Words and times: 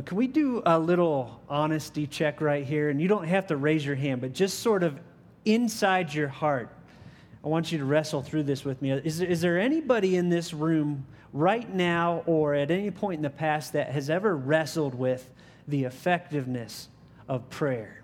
Can 0.00 0.16
we 0.16 0.26
do 0.26 0.62
a 0.64 0.78
little 0.78 1.42
honesty 1.50 2.06
check 2.06 2.40
right 2.40 2.64
here? 2.64 2.88
And 2.88 3.00
you 3.00 3.08
don't 3.08 3.26
have 3.26 3.48
to 3.48 3.56
raise 3.56 3.84
your 3.84 3.94
hand, 3.94 4.22
but 4.22 4.32
just 4.32 4.60
sort 4.60 4.82
of 4.82 4.98
inside 5.44 6.14
your 6.14 6.28
heart, 6.28 6.70
I 7.44 7.48
want 7.48 7.72
you 7.72 7.78
to 7.78 7.84
wrestle 7.84 8.22
through 8.22 8.44
this 8.44 8.64
with 8.64 8.80
me. 8.80 8.92
Is, 8.92 9.20
is 9.20 9.42
there 9.42 9.58
anybody 9.58 10.16
in 10.16 10.30
this 10.30 10.54
room 10.54 11.06
right 11.32 11.72
now 11.72 12.22
or 12.24 12.54
at 12.54 12.70
any 12.70 12.90
point 12.90 13.18
in 13.18 13.22
the 13.22 13.30
past 13.30 13.74
that 13.74 13.90
has 13.90 14.08
ever 14.08 14.34
wrestled 14.34 14.94
with 14.94 15.28
the 15.68 15.84
effectiveness 15.84 16.88
of 17.28 17.50
prayer? 17.50 18.02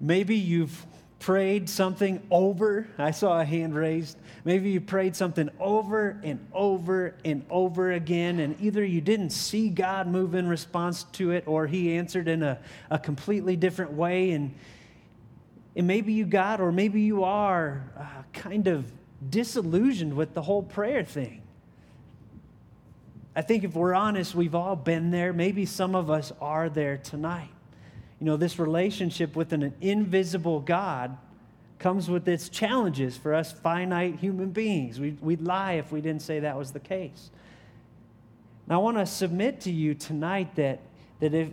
Maybe 0.00 0.36
you've 0.36 0.86
prayed 1.18 1.68
something 1.68 2.24
over. 2.30 2.86
I 2.98 3.10
saw 3.10 3.40
a 3.40 3.44
hand 3.44 3.74
raised. 3.74 4.18
Maybe 4.44 4.70
you 4.70 4.80
prayed 4.80 5.16
something 5.16 5.50
over 5.58 6.20
and 6.22 6.46
over 6.52 7.14
and 7.24 7.44
over 7.50 7.92
again, 7.92 8.38
and 8.40 8.60
either 8.60 8.84
you 8.84 9.00
didn't 9.00 9.30
see 9.30 9.68
God 9.68 10.06
move 10.06 10.34
in 10.34 10.46
response 10.46 11.04
to 11.14 11.32
it 11.32 11.44
or 11.46 11.66
He 11.66 11.96
answered 11.96 12.28
in 12.28 12.42
a, 12.42 12.58
a 12.90 12.98
completely 12.98 13.56
different 13.56 13.92
way. 13.92 14.32
And, 14.32 14.54
and 15.74 15.86
maybe 15.86 16.12
you 16.12 16.26
got, 16.26 16.60
or 16.60 16.70
maybe 16.70 17.00
you 17.00 17.24
are 17.24 17.90
uh, 17.98 18.04
kind 18.32 18.68
of 18.68 18.90
disillusioned 19.28 20.14
with 20.14 20.34
the 20.34 20.42
whole 20.42 20.62
prayer 20.62 21.02
thing. 21.02 21.42
I 23.34 23.42
think 23.42 23.64
if 23.64 23.74
we're 23.74 23.94
honest, 23.94 24.34
we've 24.34 24.54
all 24.54 24.76
been 24.76 25.10
there. 25.10 25.32
Maybe 25.32 25.66
some 25.66 25.94
of 25.94 26.10
us 26.10 26.32
are 26.40 26.68
there 26.68 26.96
tonight. 26.96 27.50
You 28.20 28.26
know, 28.26 28.36
this 28.36 28.58
relationship 28.58 29.36
with 29.36 29.52
an 29.52 29.74
invisible 29.80 30.60
God 30.60 31.16
comes 31.78 32.08
with 32.08 32.26
its 32.26 32.48
challenges 32.48 33.16
for 33.16 33.34
us 33.34 33.52
finite 33.52 34.16
human 34.16 34.50
beings. 34.50 34.98
We'd, 34.98 35.20
we'd 35.20 35.42
lie 35.42 35.72
if 35.74 35.92
we 35.92 36.00
didn't 36.00 36.22
say 36.22 36.40
that 36.40 36.56
was 36.56 36.72
the 36.72 36.80
case. 36.80 37.30
Now, 38.66 38.76
I 38.76 38.82
want 38.82 38.96
to 38.96 39.06
submit 39.06 39.60
to 39.62 39.70
you 39.70 39.94
tonight 39.94 40.56
that, 40.56 40.80
that 41.20 41.34
if, 41.34 41.48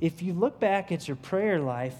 if 0.00 0.22
you 0.22 0.32
look 0.32 0.58
back 0.58 0.90
at 0.92 1.06
your 1.06 1.16
prayer 1.16 1.60
life 1.60 1.94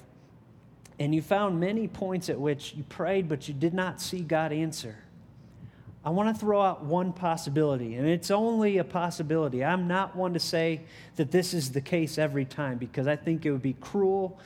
and 0.98 1.14
you 1.14 1.22
found 1.22 1.60
many 1.60 1.88
points 1.88 2.28
at 2.28 2.38
which 2.38 2.74
you 2.74 2.82
prayed 2.84 3.28
but 3.28 3.48
you 3.48 3.54
did 3.54 3.72
not 3.72 4.00
see 4.00 4.20
God 4.20 4.52
answer, 4.52 4.96
I 6.02 6.10
want 6.10 6.34
to 6.34 6.40
throw 6.40 6.62
out 6.62 6.82
one 6.82 7.12
possibility, 7.12 7.94
and 7.96 8.08
it's 8.08 8.30
only 8.30 8.78
a 8.78 8.84
possibility. 8.84 9.62
I'm 9.62 9.86
not 9.86 10.16
one 10.16 10.32
to 10.32 10.38
say 10.40 10.80
that 11.16 11.30
this 11.30 11.52
is 11.52 11.72
the 11.72 11.82
case 11.82 12.16
every 12.16 12.46
time 12.46 12.78
because 12.78 13.06
I 13.06 13.16
think 13.16 13.44
it 13.44 13.52
would 13.52 13.60
be 13.60 13.74
cruel 13.74 14.38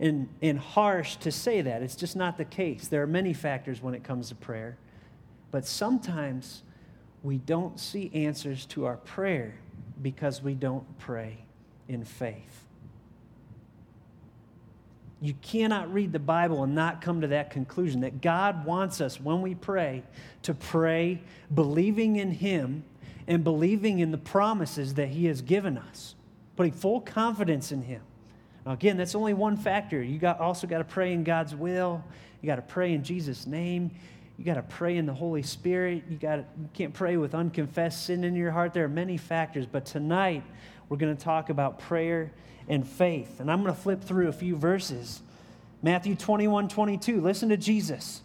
and, 0.00 0.28
and 0.40 0.58
harsh 0.58 1.16
to 1.16 1.30
say 1.30 1.60
that. 1.60 1.82
It's 1.82 1.96
just 1.96 2.16
not 2.16 2.38
the 2.38 2.46
case. 2.46 2.88
There 2.88 3.02
are 3.02 3.06
many 3.06 3.34
factors 3.34 3.82
when 3.82 3.94
it 3.94 4.02
comes 4.02 4.30
to 4.30 4.34
prayer, 4.34 4.78
but 5.50 5.66
sometimes 5.66 6.62
we 7.22 7.36
don't 7.36 7.78
see 7.78 8.10
answers 8.14 8.64
to 8.66 8.86
our 8.86 8.96
prayer 8.96 9.54
because 10.00 10.42
we 10.42 10.54
don't 10.54 10.98
pray 10.98 11.44
in 11.88 12.04
faith. 12.04 12.64
You 15.22 15.34
cannot 15.40 15.94
read 15.94 16.12
the 16.12 16.18
Bible 16.18 16.64
and 16.64 16.74
not 16.74 17.00
come 17.00 17.20
to 17.20 17.28
that 17.28 17.50
conclusion 17.50 18.00
that 18.00 18.20
God 18.20 18.66
wants 18.66 19.00
us, 19.00 19.20
when 19.20 19.40
we 19.40 19.54
pray, 19.54 20.02
to 20.42 20.52
pray 20.52 21.22
believing 21.54 22.16
in 22.16 22.32
Him 22.32 22.82
and 23.28 23.44
believing 23.44 24.00
in 24.00 24.10
the 24.10 24.18
promises 24.18 24.94
that 24.94 25.10
He 25.10 25.26
has 25.26 25.40
given 25.40 25.78
us, 25.78 26.16
putting 26.56 26.72
full 26.72 27.00
confidence 27.00 27.70
in 27.70 27.82
Him. 27.82 28.02
Now, 28.66 28.72
again, 28.72 28.96
that's 28.96 29.14
only 29.14 29.32
one 29.32 29.56
factor. 29.56 30.02
You 30.02 30.18
got, 30.18 30.40
also 30.40 30.66
got 30.66 30.78
to 30.78 30.84
pray 30.84 31.12
in 31.12 31.22
God's 31.22 31.54
will, 31.54 32.02
you 32.40 32.48
got 32.48 32.56
to 32.56 32.62
pray 32.62 32.92
in 32.92 33.04
Jesus' 33.04 33.46
name. 33.46 33.92
You 34.38 34.44
got 34.44 34.54
to 34.54 34.62
pray 34.62 34.96
in 34.96 35.06
the 35.06 35.14
Holy 35.14 35.42
Spirit. 35.42 36.02
You, 36.08 36.16
got 36.16 36.38
you 36.38 36.68
can't 36.74 36.92
pray 36.92 37.16
with 37.16 37.32
unconfessed 37.32 38.06
sin 38.06 38.24
in 38.24 38.34
your 38.34 38.50
heart. 38.50 38.72
There 38.72 38.84
are 38.84 38.88
many 38.88 39.16
factors, 39.16 39.66
but 39.66 39.86
tonight 39.86 40.42
we're 40.88 40.96
going 40.96 41.16
to 41.16 41.22
talk 41.22 41.48
about 41.48 41.78
prayer 41.78 42.32
and 42.68 42.86
faith. 42.86 43.40
And 43.40 43.50
I'm 43.50 43.62
going 43.62 43.74
to 43.74 43.80
flip 43.80 44.02
through 44.02 44.28
a 44.28 44.32
few 44.32 44.56
verses. 44.56 45.20
Matthew 45.82 46.14
21 46.14 46.68
22. 46.68 47.20
Listen 47.20 47.48
to 47.48 47.56
Jesus. 47.56 48.22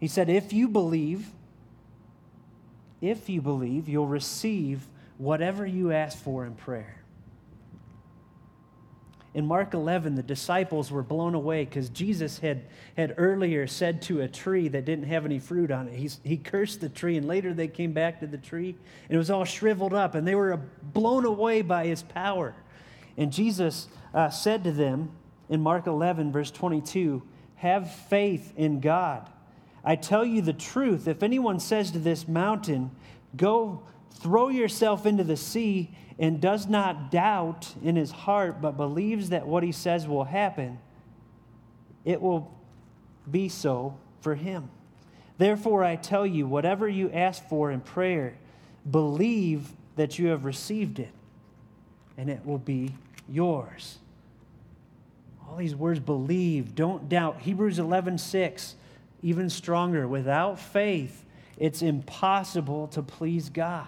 He 0.00 0.08
said, 0.08 0.28
If 0.28 0.52
you 0.52 0.68
believe, 0.68 1.30
if 3.00 3.28
you 3.28 3.40
believe, 3.40 3.88
you'll 3.88 4.06
receive 4.06 4.86
whatever 5.18 5.66
you 5.66 5.92
ask 5.92 6.18
for 6.18 6.44
in 6.44 6.54
prayer. 6.54 7.04
In 9.34 9.46
Mark 9.46 9.74
11, 9.74 10.14
the 10.14 10.22
disciples 10.22 10.92
were 10.92 11.02
blown 11.02 11.34
away 11.34 11.64
because 11.64 11.88
Jesus 11.88 12.38
had, 12.38 12.62
had 12.96 13.14
earlier 13.16 13.66
said 13.66 14.00
to 14.02 14.20
a 14.20 14.28
tree 14.28 14.68
that 14.68 14.84
didn't 14.84 15.06
have 15.06 15.24
any 15.24 15.40
fruit 15.40 15.72
on 15.72 15.88
it, 15.88 15.94
he, 15.94 16.08
he 16.22 16.36
cursed 16.36 16.80
the 16.80 16.88
tree, 16.88 17.16
and 17.16 17.26
later 17.26 17.52
they 17.52 17.66
came 17.66 17.92
back 17.92 18.20
to 18.20 18.28
the 18.28 18.38
tree, 18.38 18.76
and 19.08 19.14
it 19.14 19.18
was 19.18 19.30
all 19.30 19.44
shriveled 19.44 19.92
up, 19.92 20.14
and 20.14 20.26
they 20.26 20.36
were 20.36 20.56
blown 20.82 21.24
away 21.24 21.62
by 21.62 21.84
his 21.84 22.04
power. 22.04 22.54
And 23.16 23.32
Jesus 23.32 23.88
uh, 24.12 24.30
said 24.30 24.64
to 24.64 24.72
them 24.72 25.10
in 25.48 25.60
Mark 25.60 25.86
11, 25.86 26.32
verse 26.32 26.50
22, 26.50 27.22
Have 27.56 27.90
faith 27.92 28.52
in 28.56 28.80
God. 28.80 29.28
I 29.84 29.96
tell 29.96 30.24
you 30.24 30.40
the 30.42 30.52
truth. 30.52 31.06
If 31.06 31.22
anyone 31.22 31.60
says 31.60 31.90
to 31.92 31.98
this 31.98 32.26
mountain, 32.26 32.90
Go 33.36 33.82
throw 34.10 34.48
yourself 34.48 35.06
into 35.06 35.24
the 35.24 35.36
sea, 35.36 35.90
and 36.18 36.40
does 36.40 36.68
not 36.68 37.10
doubt 37.10 37.74
in 37.82 37.96
his 37.96 38.10
heart, 38.10 38.60
but 38.60 38.76
believes 38.76 39.30
that 39.30 39.46
what 39.46 39.62
he 39.62 39.72
says 39.72 40.06
will 40.06 40.24
happen, 40.24 40.78
it 42.04 42.20
will 42.20 42.52
be 43.30 43.48
so 43.48 43.98
for 44.20 44.34
him. 44.34 44.70
Therefore, 45.38 45.82
I 45.82 45.96
tell 45.96 46.24
you, 46.24 46.46
whatever 46.46 46.88
you 46.88 47.10
ask 47.10 47.46
for 47.48 47.72
in 47.72 47.80
prayer, 47.80 48.38
believe 48.88 49.72
that 49.96 50.18
you 50.18 50.28
have 50.28 50.44
received 50.44 51.00
it, 51.00 51.10
and 52.16 52.30
it 52.30 52.44
will 52.44 52.58
be 52.58 52.94
yours. 53.28 53.98
All 55.48 55.56
these 55.56 55.74
words 55.74 56.00
believe, 56.00 56.74
don't 56.74 57.08
doubt. 57.08 57.40
Hebrews 57.40 57.78
11 57.78 58.18
6, 58.18 58.76
even 59.22 59.50
stronger. 59.50 60.08
Without 60.08 60.58
faith, 60.58 61.24
it's 61.58 61.82
impossible 61.82 62.88
to 62.88 63.02
please 63.02 63.50
God. 63.50 63.86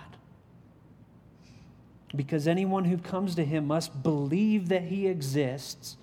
Because 2.15 2.47
anyone 2.47 2.85
who 2.85 2.99
comes 2.99 3.35
to 3.35 3.45
him 3.45 3.67
must 3.67 4.03
believe 4.03 4.69
that 4.69 4.85
he 4.85 5.07
exists 5.07 5.97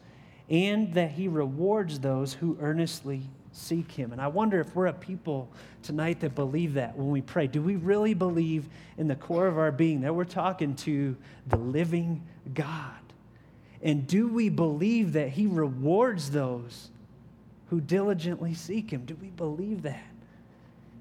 and 0.50 0.94
that 0.94 1.12
he 1.12 1.28
rewards 1.28 2.00
those 2.00 2.34
who 2.34 2.58
earnestly 2.60 3.30
seek 3.54 3.92
him. 3.92 4.12
And 4.12 4.22
I 4.22 4.28
wonder 4.28 4.60
if 4.60 4.76
we're 4.76 4.88
a 4.88 4.94
people 4.94 5.50
tonight 5.84 6.20
that 6.22 6.36
believe 6.36 6.74
that 6.74 6.98
when 6.98 7.10
we 7.10 7.22
pray. 7.22 7.48
Do 7.48 7.62
we 7.62 7.76
really 7.76 8.14
believe 8.14 8.68
in 8.98 9.08
the 9.08 9.16
core 9.16 9.48
of 9.48 9.58
our 9.58 9.72
being 9.72 10.02
that 10.02 10.14
we're 10.14 10.26
talking 10.26 10.76
to 10.78 11.16
the 11.48 11.58
living 11.58 12.24
God? 12.54 12.92
And 13.82 14.08
do 14.08 14.28
we 14.28 14.50
believe 14.50 15.14
that 15.14 15.30
He 15.30 15.46
rewards 15.46 16.32
those 16.32 16.90
who 17.70 17.80
diligently 17.80 18.54
seek 18.54 18.92
Him? 18.92 19.06
Do 19.06 19.16
we 19.22 19.28
believe 19.28 19.84
that? 19.84 20.04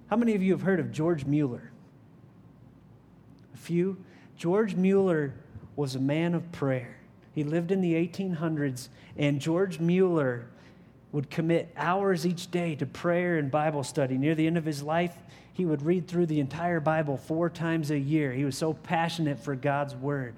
How 0.08 0.16
many 0.16 0.34
of 0.34 0.42
you 0.42 0.52
have 0.52 0.62
heard 0.62 0.80
of 0.80 0.92
George 0.92 1.24
Mueller? 1.24 1.70
A 3.54 3.56
few? 3.56 3.96
George 4.36 4.74
Mueller 4.74 5.32
was 5.74 5.94
a 5.94 6.00
man 6.00 6.34
of 6.34 6.52
prayer. 6.52 6.96
He 7.34 7.44
lived 7.44 7.70
in 7.70 7.80
the 7.80 7.94
1800s, 7.94 8.88
and 9.16 9.40
George 9.40 9.80
Mueller 9.80 10.46
would 11.12 11.30
commit 11.30 11.72
hours 11.76 12.26
each 12.26 12.50
day 12.50 12.74
to 12.74 12.86
prayer 12.86 13.36
and 13.36 13.50
Bible 13.50 13.84
study. 13.84 14.16
Near 14.16 14.34
the 14.34 14.46
end 14.46 14.56
of 14.56 14.64
his 14.64 14.82
life, 14.82 15.14
he 15.52 15.66
would 15.66 15.82
read 15.82 16.08
through 16.08 16.26
the 16.26 16.40
entire 16.40 16.80
Bible 16.80 17.18
four 17.18 17.50
times 17.50 17.90
a 17.90 17.98
year. 17.98 18.32
He 18.32 18.44
was 18.44 18.56
so 18.56 18.72
passionate 18.72 19.38
for 19.38 19.54
God's 19.54 19.94
Word. 19.94 20.34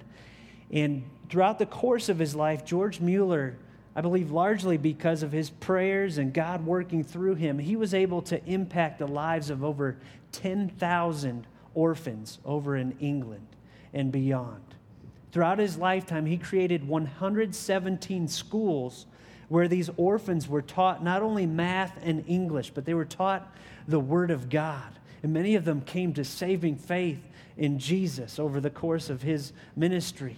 And 0.71 1.03
throughout 1.29 1.59
the 1.59 1.65
course 1.65 2.09
of 2.09 2.19
his 2.19 2.35
life, 2.35 2.65
George 2.65 2.99
Mueller, 2.99 3.55
I 3.95 4.01
believe 4.01 4.31
largely 4.31 4.75
because 4.75 5.23
of 5.23 5.31
his 5.31 5.49
prayers 5.49 6.17
and 6.17 6.33
God 6.33 6.65
working 6.65 7.03
through 7.03 7.35
him, 7.35 7.57
he 7.57 7.77
was 7.77 7.93
able 7.93 8.21
to 8.23 8.43
impact 8.45 8.99
the 8.99 9.07
lives 9.07 9.49
of 9.49 9.63
over 9.63 9.97
10,000 10.33 11.47
orphans 11.73 12.39
over 12.43 12.75
in 12.75 12.97
England 12.99 13.47
and 13.93 14.11
beyond. 14.11 14.61
Throughout 15.31 15.59
his 15.59 15.77
lifetime, 15.77 16.25
he 16.25 16.37
created 16.37 16.85
117 16.85 18.27
schools 18.27 19.05
where 19.47 19.67
these 19.67 19.89
orphans 19.97 20.47
were 20.47 20.61
taught 20.61 21.03
not 21.03 21.21
only 21.21 21.45
math 21.45 21.97
and 22.03 22.23
English, 22.27 22.71
but 22.71 22.85
they 22.85 22.93
were 22.93 23.05
taught 23.05 23.55
the 23.87 23.99
Word 23.99 24.31
of 24.31 24.49
God. 24.49 24.99
And 25.23 25.33
many 25.33 25.55
of 25.55 25.65
them 25.65 25.81
came 25.81 26.13
to 26.13 26.23
saving 26.23 26.77
faith 26.77 27.19
in 27.57 27.79
Jesus 27.79 28.39
over 28.39 28.59
the 28.59 28.69
course 28.69 29.09
of 29.09 29.21
his 29.21 29.53
ministry. 29.75 30.37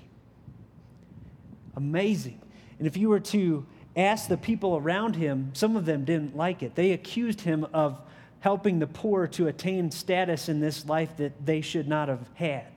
Amazing. 1.75 2.39
And 2.77 2.87
if 2.87 2.97
you 2.97 3.09
were 3.09 3.19
to 3.19 3.65
ask 3.95 4.27
the 4.27 4.37
people 4.37 4.77
around 4.77 5.15
him, 5.15 5.51
some 5.53 5.75
of 5.75 5.85
them 5.85 6.05
didn't 6.05 6.35
like 6.35 6.61
it. 6.61 6.75
They 6.75 6.91
accused 6.91 7.41
him 7.41 7.65
of 7.73 7.99
helping 8.39 8.79
the 8.79 8.87
poor 8.87 9.27
to 9.27 9.47
attain 9.47 9.91
status 9.91 10.47
in 10.47 10.59
this 10.59 10.85
life 10.85 11.17
that 11.17 11.45
they 11.45 11.61
should 11.61 11.87
not 11.87 12.07
have 12.07 12.27
had. 12.35 12.76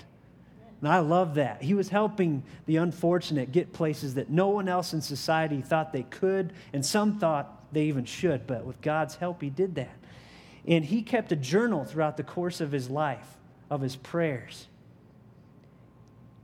And 0.80 0.88
I 0.88 0.98
love 1.00 1.34
that. 1.34 1.62
He 1.62 1.74
was 1.74 1.90
helping 1.90 2.42
the 2.66 2.76
unfortunate 2.76 3.52
get 3.52 3.72
places 3.72 4.14
that 4.14 4.30
no 4.30 4.48
one 4.48 4.68
else 4.68 4.92
in 4.94 5.02
society 5.02 5.60
thought 5.60 5.92
they 5.92 6.04
could, 6.04 6.52
and 6.72 6.84
some 6.84 7.18
thought 7.18 7.72
they 7.72 7.84
even 7.84 8.04
should, 8.04 8.46
but 8.46 8.64
with 8.64 8.80
God's 8.80 9.16
help, 9.16 9.42
he 9.42 9.50
did 9.50 9.74
that. 9.76 9.96
And 10.66 10.84
he 10.84 11.02
kept 11.02 11.32
a 11.32 11.36
journal 11.36 11.84
throughout 11.84 12.16
the 12.16 12.22
course 12.22 12.60
of 12.60 12.72
his 12.72 12.88
life 12.90 13.36
of 13.70 13.80
his 13.80 13.96
prayers. 13.96 14.66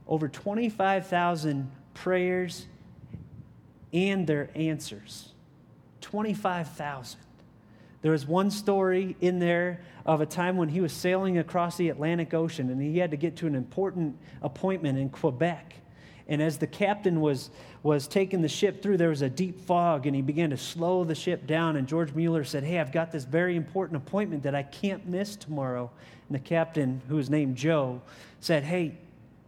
over 0.06 0.28
25,000 0.28 1.70
prayers 1.94 2.66
and 3.92 4.26
their 4.26 4.50
answers. 4.54 5.32
25,000. 6.00 7.20
There 8.02 8.12
was 8.12 8.26
one 8.26 8.50
story 8.50 9.16
in 9.20 9.38
there 9.38 9.80
of 10.04 10.20
a 10.20 10.26
time 10.26 10.56
when 10.56 10.68
he 10.68 10.80
was 10.80 10.92
sailing 10.92 11.38
across 11.38 11.76
the 11.76 11.88
Atlantic 11.88 12.34
Ocean 12.34 12.70
and 12.70 12.80
he 12.80 12.98
had 12.98 13.10
to 13.10 13.16
get 13.16 13.36
to 13.36 13.46
an 13.46 13.54
important 13.54 14.16
appointment 14.42 14.98
in 14.98 15.08
Quebec. 15.08 15.74
And 16.28 16.42
as 16.42 16.58
the 16.58 16.66
captain 16.66 17.20
was, 17.20 17.50
was 17.82 18.08
taking 18.08 18.42
the 18.42 18.48
ship 18.48 18.82
through, 18.82 18.96
there 18.96 19.10
was 19.10 19.22
a 19.22 19.28
deep 19.28 19.60
fog, 19.60 20.06
and 20.06 20.16
he 20.16 20.22
began 20.22 20.50
to 20.50 20.56
slow 20.56 21.04
the 21.04 21.14
ship 21.14 21.46
down. 21.46 21.76
And 21.76 21.86
George 21.86 22.12
Mueller 22.14 22.42
said, 22.42 22.64
Hey, 22.64 22.80
I've 22.80 22.90
got 22.90 23.12
this 23.12 23.24
very 23.24 23.54
important 23.54 23.96
appointment 24.02 24.42
that 24.42 24.54
I 24.54 24.64
can't 24.64 25.06
miss 25.06 25.36
tomorrow. 25.36 25.88
And 26.28 26.34
the 26.34 26.40
captain, 26.40 27.00
who 27.08 27.14
was 27.14 27.30
named 27.30 27.56
Joe, 27.56 28.02
said, 28.40 28.64
Hey, 28.64 28.98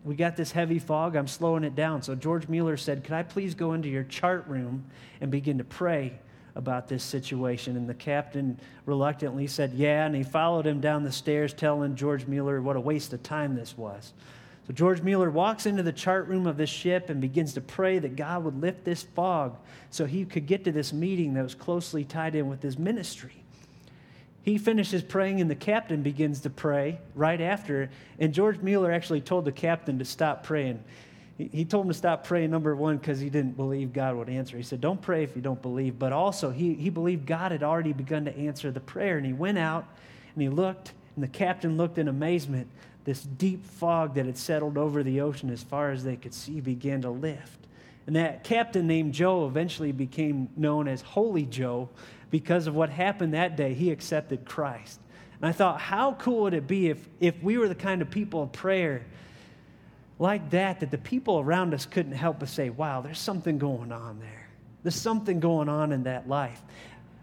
we 0.04 0.14
got 0.14 0.36
this 0.36 0.52
heavy 0.52 0.78
fog. 0.78 1.16
I'm 1.16 1.26
slowing 1.26 1.64
it 1.64 1.74
down. 1.74 2.02
So 2.02 2.14
George 2.14 2.48
Mueller 2.48 2.76
said, 2.76 3.02
Could 3.02 3.14
I 3.14 3.24
please 3.24 3.56
go 3.56 3.72
into 3.72 3.88
your 3.88 4.04
chart 4.04 4.46
room 4.46 4.84
and 5.20 5.32
begin 5.32 5.58
to 5.58 5.64
pray 5.64 6.20
about 6.54 6.88
this 6.88 7.02
situation? 7.02 7.76
And 7.76 7.88
the 7.88 7.94
captain 7.94 8.58
reluctantly 8.86 9.46
said, 9.46 9.72
Yeah. 9.74 10.06
And 10.06 10.14
he 10.14 10.22
followed 10.22 10.66
him 10.66 10.80
down 10.80 11.04
the 11.04 11.12
stairs, 11.12 11.52
telling 11.52 11.96
George 11.96 12.26
Mueller 12.26 12.60
what 12.60 12.76
a 12.76 12.80
waste 12.80 13.12
of 13.12 13.22
time 13.22 13.54
this 13.54 13.76
was. 13.76 14.12
So 14.66 14.74
George 14.74 15.00
Mueller 15.00 15.30
walks 15.30 15.64
into 15.64 15.82
the 15.82 15.92
chart 15.92 16.28
room 16.28 16.46
of 16.46 16.58
this 16.58 16.68
ship 16.68 17.08
and 17.08 17.20
begins 17.20 17.54
to 17.54 17.60
pray 17.62 17.98
that 17.98 18.16
God 18.16 18.44
would 18.44 18.60
lift 18.60 18.84
this 18.84 19.02
fog 19.02 19.56
so 19.90 20.04
he 20.04 20.26
could 20.26 20.46
get 20.46 20.64
to 20.64 20.72
this 20.72 20.92
meeting 20.92 21.34
that 21.34 21.42
was 21.42 21.54
closely 21.54 22.04
tied 22.04 22.34
in 22.34 22.48
with 22.48 22.62
his 22.62 22.78
ministry. 22.78 23.42
He 24.42 24.56
finishes 24.56 25.02
praying, 25.02 25.40
and 25.40 25.50
the 25.50 25.54
captain 25.54 26.02
begins 26.02 26.40
to 26.40 26.50
pray 26.50 27.00
right 27.14 27.40
after. 27.40 27.90
And 28.18 28.32
George 28.32 28.58
Mueller 28.60 28.92
actually 28.92 29.20
told 29.20 29.44
the 29.44 29.52
captain 29.52 29.98
to 29.98 30.04
stop 30.04 30.42
praying. 30.42 30.82
He 31.38 31.64
told 31.64 31.86
him 31.86 31.92
to 31.92 31.96
stop 31.96 32.24
praying, 32.26 32.50
number 32.50 32.74
one, 32.74 32.96
because 32.96 33.20
he 33.20 33.30
didn't 33.30 33.56
believe 33.56 33.92
God 33.92 34.16
would 34.16 34.28
answer. 34.28 34.56
He 34.56 34.64
said, 34.64 34.80
Don't 34.80 35.00
pray 35.00 35.22
if 35.22 35.36
you 35.36 35.42
don't 35.42 35.62
believe. 35.62 35.96
But 35.96 36.12
also, 36.12 36.50
he, 36.50 36.74
he 36.74 36.90
believed 36.90 37.26
God 37.26 37.52
had 37.52 37.62
already 37.62 37.92
begun 37.92 38.24
to 38.24 38.36
answer 38.36 38.72
the 38.72 38.80
prayer. 38.80 39.16
And 39.16 39.24
he 39.24 39.32
went 39.32 39.56
out 39.56 39.86
and 40.34 40.42
he 40.42 40.48
looked, 40.48 40.92
and 41.14 41.22
the 41.22 41.28
captain 41.28 41.76
looked 41.76 41.96
in 41.96 42.08
amazement 42.08 42.66
this 43.04 43.22
deep 43.22 43.64
fog 43.64 44.16
that 44.16 44.26
had 44.26 44.36
settled 44.36 44.76
over 44.76 45.02
the 45.02 45.20
ocean 45.20 45.48
as 45.48 45.62
far 45.62 45.92
as 45.92 46.04
they 46.04 46.16
could 46.16 46.34
see 46.34 46.60
began 46.60 47.02
to 47.02 47.10
lift. 47.10 47.66
And 48.06 48.16
that 48.16 48.42
captain 48.42 48.86
named 48.86 49.14
Joe 49.14 49.46
eventually 49.46 49.92
became 49.92 50.48
known 50.56 50.88
as 50.88 51.02
Holy 51.02 51.44
Joe 51.44 51.88
because 52.30 52.66
of 52.66 52.74
what 52.74 52.90
happened 52.90 53.34
that 53.34 53.56
day. 53.56 53.74
He 53.74 53.90
accepted 53.92 54.44
Christ. 54.44 55.00
And 55.40 55.48
I 55.48 55.52
thought, 55.52 55.80
how 55.80 56.14
cool 56.14 56.42
would 56.42 56.54
it 56.54 56.66
be 56.66 56.88
if, 56.88 57.08
if 57.20 57.40
we 57.42 57.58
were 57.58 57.68
the 57.68 57.74
kind 57.74 58.02
of 58.02 58.10
people 58.10 58.42
of 58.42 58.52
prayer 58.52 59.06
like 60.18 60.50
that, 60.50 60.80
that 60.80 60.90
the 60.90 60.98
people 60.98 61.38
around 61.38 61.74
us 61.74 61.86
couldn't 61.86 62.12
help 62.12 62.40
but 62.40 62.48
say, 62.48 62.70
wow, 62.70 63.00
there's 63.00 63.20
something 63.20 63.58
going 63.58 63.92
on 63.92 64.18
there. 64.18 64.48
There's 64.82 64.96
something 64.96 65.40
going 65.40 65.68
on 65.68 65.92
in 65.92 66.04
that 66.04 66.28
life. 66.28 66.60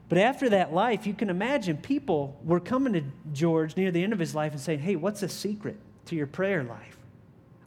But 0.08 0.20
after 0.20 0.50
that 0.50 0.74
life, 0.74 1.08
you 1.08 1.14
can 1.14 1.30
imagine 1.30 1.78
people 1.78 2.40
were 2.44 2.60
coming 2.60 2.94
to 2.94 3.04
George 3.34 3.76
near 3.76 3.92
the 3.92 4.04
end 4.04 4.14
of 4.14 4.20
his 4.20 4.36
life 4.36 4.52
and 4.52 4.62
saying, 4.62 4.80
Hey, 4.80 4.96
what's 4.96 5.22
the 5.22 5.30
secret 5.30 5.78
to 6.06 6.16
your 6.16 6.28
prayer 6.28 6.64
life? 6.64 6.98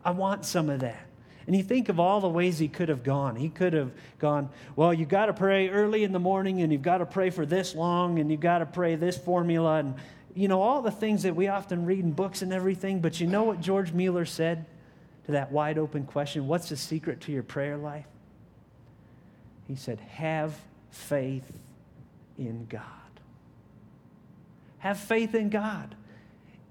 I 0.04 0.12
want 0.12 0.44
some 0.44 0.70
of 0.70 0.80
that. 0.80 1.04
And 1.46 1.56
you 1.56 1.62
think 1.62 1.88
of 1.88 1.98
all 1.98 2.20
the 2.20 2.28
ways 2.28 2.58
he 2.58 2.68
could 2.68 2.90
have 2.90 3.02
gone. 3.02 3.34
He 3.34 3.48
could 3.48 3.72
have 3.72 3.90
gone, 4.18 4.50
Well, 4.76 4.94
you've 4.94 5.08
got 5.08 5.26
to 5.26 5.32
pray 5.32 5.68
early 5.68 6.04
in 6.04 6.12
the 6.12 6.18
morning, 6.20 6.62
and 6.62 6.72
you've 6.72 6.82
got 6.82 6.98
to 6.98 7.06
pray 7.06 7.30
for 7.30 7.44
this 7.44 7.74
long, 7.74 8.18
and 8.18 8.30
you've 8.30 8.40
got 8.40 8.58
to 8.58 8.66
pray 8.66 8.94
this 8.94 9.18
formula, 9.18 9.78
and, 9.78 9.94
you 10.34 10.46
know, 10.46 10.62
all 10.62 10.80
the 10.80 10.90
things 10.90 11.24
that 11.24 11.34
we 11.34 11.48
often 11.48 11.86
read 11.86 12.00
in 12.00 12.12
books 12.12 12.42
and 12.42 12.52
everything. 12.52 13.00
But 13.00 13.18
you 13.20 13.26
know 13.26 13.42
what 13.42 13.60
George 13.60 13.92
Mueller 13.92 14.26
said 14.26 14.64
to 15.28 15.32
that 15.32 15.52
wide 15.52 15.76
open 15.76 16.04
question 16.04 16.48
What's 16.48 16.70
the 16.70 16.76
secret 16.76 17.20
to 17.22 17.32
your 17.32 17.42
prayer 17.42 17.76
life? 17.76 18.06
He 19.66 19.76
said, 19.76 20.00
Have 20.00 20.58
faith 20.90 21.58
in 22.38 22.66
God. 22.66 22.82
Have 24.78 24.98
faith 24.98 25.34
in 25.34 25.50
God. 25.50 25.94